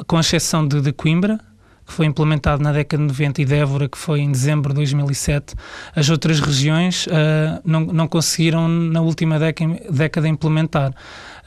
com 0.07 0.19
exceção 0.19 0.67
de, 0.67 0.81
de 0.81 0.91
Coimbra, 0.93 1.39
que 1.85 1.91
foi 1.91 2.05
implementado 2.05 2.63
na 2.63 2.71
década 2.71 3.01
de 3.01 3.07
90 3.09 3.41
e 3.41 3.45
de 3.45 3.55
Évora, 3.55 3.89
que 3.89 3.97
foi 3.97 4.21
em 4.21 4.31
dezembro 4.31 4.69
de 4.69 4.75
2007. 4.75 5.53
As 5.95 6.09
outras 6.09 6.39
regiões 6.39 7.07
uh, 7.07 7.61
não, 7.65 7.81
não 7.81 8.07
conseguiram 8.07 8.67
na 8.67 9.01
última 9.01 9.37
década, 9.37 9.79
década 9.89 10.27
implementar. 10.27 10.93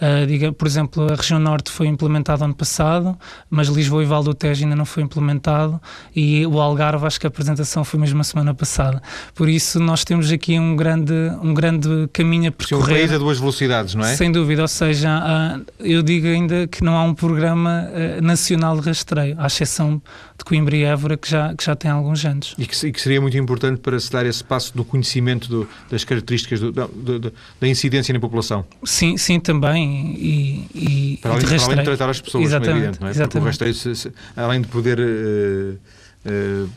Uh, 0.01 0.27
diga, 0.27 0.53
por 0.53 0.67
exemplo, 0.67 1.11
a 1.11 1.15
região 1.15 1.39
norte 1.39 1.71
foi 1.71 1.87
implementada 1.87 2.45
ano 2.45 2.55
passado, 2.55 3.17
mas 3.49 3.69
Lisboa 3.69 4.03
e 4.03 4.07
Val 4.07 4.23
do 4.23 4.35
Tejo 4.35 4.65
ainda 4.65 4.77
não 4.77 4.85
foi 4.85 5.03
implementado 5.03 5.81
e 6.15 6.47
o 6.47 6.61
Algarve 6.61 7.07
acho 7.07 7.19
que 7.19 7.27
a 7.27 7.29
apresentação 7.29 7.83
foi 7.83 7.99
mesmo 7.99 8.21
a 8.21 8.25
semana 8.25 8.55
passada. 8.55 9.03
Por 9.35 9.49
isso 9.49 9.81
nós 9.81 10.05
temos 10.05 10.31
aqui 10.31 10.59
um 10.59 10.77
grande, 10.77 11.15
um 11.43 11.55
grande 11.55 12.09
caminho 12.13 12.49
a 12.49 12.53
percorrer. 12.53 12.85
Sim, 12.85 12.93
um 12.93 12.97
país 12.97 13.13
a 13.13 13.19
duas 13.19 13.39
velocidades, 13.39 13.95
não 13.95 14.05
é? 14.05 14.15
Sem 14.15 14.31
dúvida, 14.31 14.63
ou 14.63 14.69
seja, 14.69 15.19
uh, 15.19 15.65
eu 15.81 16.03
digo 16.03 16.27
ainda 16.27 16.67
que 16.67 16.85
não 16.85 16.97
há 16.97 17.03
um 17.03 17.15
programa 17.15 17.89
uh, 17.89 18.23
nacional 18.23 18.79
de 18.79 18.87
rastreio, 18.87 19.35
à 19.39 19.47
exceção 19.47 20.03
de 20.39 20.45
Coimbra 20.45 20.77
e 20.77 20.83
Évora, 20.85 21.17
que 21.17 21.31
já, 21.31 21.55
que 21.55 21.65
já 21.65 21.75
tem 21.75 21.91
alguns 21.91 22.25
anos. 22.25 22.55
E 22.59 22.67
que, 22.67 22.87
e 22.87 22.93
que 22.93 23.01
seria 23.01 23.21
muito 23.21 23.37
importante 23.39 23.81
para 23.81 23.99
se 23.99 24.11
dar 24.13 24.27
esse 24.27 24.45
passo 24.45 24.77
do 24.77 24.85
conhecimento 24.85 25.49
do, 25.49 25.69
das 25.91 26.05
características 26.05 26.61
do, 26.61 26.71
do, 26.71 27.19
do, 27.19 27.33
da 27.61 27.69
incidência 27.69 28.13
na 28.13 28.21
população. 28.21 28.65
Sim, 28.85 29.17
sim, 29.17 29.41
também. 29.41 29.86
E, 29.87 30.67
e, 30.75 31.19
para, 31.23 31.33
além, 31.33 31.47
para 31.47 31.65
além 31.65 31.77
de 31.79 31.85
tratar 31.85 32.11
as 32.11 32.21
pessoas, 32.21 32.45
exatamente, 32.45 32.69
é 32.69 32.77
evidente, 32.77 33.01
não 33.01 33.09
é? 33.09 33.11
Exatamente. 33.11 33.33
Porque 33.33 33.45
o 33.45 33.47
rastreio, 33.47 33.75
se, 33.75 34.13
além 34.37 34.61
de 34.61 34.69
poder. 34.69 34.99
Uh, 34.99 35.79
uh, 36.27 36.71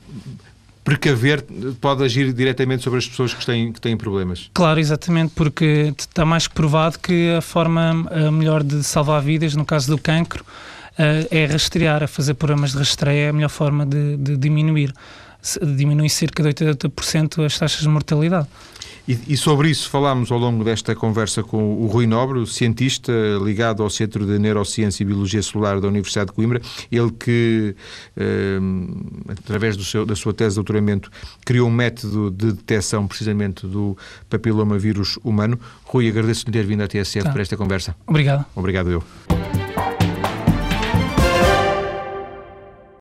precaver 0.82 1.45
pode 1.80 2.04
agir 2.04 2.34
diretamente 2.34 2.84
sobre 2.84 2.98
as 2.98 3.08
pessoas 3.08 3.32
que 3.32 3.45
têm, 3.45 3.72
que 3.72 3.80
têm 3.80 3.95
problemas. 3.95 4.50
Claro, 4.54 4.80
exatamente, 4.80 5.34
porque 5.36 5.93
está 5.95 6.26
mais 6.26 6.48
que 6.48 6.56
provado 6.56 6.98
que 6.98 7.36
a 7.36 7.41
forma 7.41 8.08
a 8.10 8.32
melhor 8.32 8.63
de 8.63 8.84
salvar 8.84 9.22
vidas, 9.22 9.54
no 9.54 9.63
caso 9.63 9.95
do 9.95 10.02
cancro, 10.02 10.43
é 11.32 11.45
rastrear, 11.45 12.04
a 12.04 12.08
fazer 12.08 12.34
programas 12.34 12.74
de 12.74 12.78
rastreio 12.78 13.26
é 13.26 13.30
a 13.30 13.34
melhor 13.34 13.50
forma 13.50 13.86
de, 13.86 14.17
de 14.17 14.36
diminuir. 14.36 14.93
Diminui 15.62 16.10
cerca 16.10 16.43
de 16.43 16.50
80% 16.50 17.45
as 17.45 17.58
taxas 17.58 17.82
de 17.82 17.88
mortalidade. 17.88 18.48
E, 19.10 19.17
e, 19.30 19.36
sobre 19.36 19.72
isso 19.72 19.89
falámos 19.89 20.32
ao 20.32 20.38
longo 20.38 20.63
desta 20.63 20.93
conversa 20.93 21.41
com 21.41 21.82
o 21.82 21.88
Rui 21.88 22.06
Nobre, 22.06 22.45
cientista 22.45 23.12
ligado 23.43 23.82
ao 23.82 23.89
Centro 23.89 24.24
de 24.24 24.38
Neurociência 24.38 25.02
e 25.02 25.06
Biologia 25.08 25.41
Celular 25.41 25.82
da 25.82 25.88
Universidade 25.88 26.28
de 26.28 26.34
Coimbra, 26.36 26.62
ele 26.91 27.10
que, 27.19 27.76
eh, 28.15 28.60
através 29.30 29.76
seu, 29.84 30.06
da 30.06 30.15
sua 30.15 30.32
tese 30.32 30.52
de 30.52 30.56
doutoramento, 30.58 31.10
criou 31.43 31.67
um 31.67 31.72
método 31.72 32.30
de 32.30 32.52
detecção 32.52 33.08
precisamente 33.08 33.65
do 33.65 33.98
papiloma 34.30 34.78
vírus 34.78 35.17
humano. 35.24 35.60
Rui, 35.86 36.08
agradeço-lhe 36.08 36.52
ter 36.52 36.67
vindo 36.67 36.84
à 36.84 36.88
TSF 36.88 37.24
tá. 37.24 37.32
para 37.32 37.41
esta 37.41 37.58
conversa. 37.58 37.95
Obrigado. 38.06 38.45
Obrigado 38.56 38.91
eu. 38.91 39.04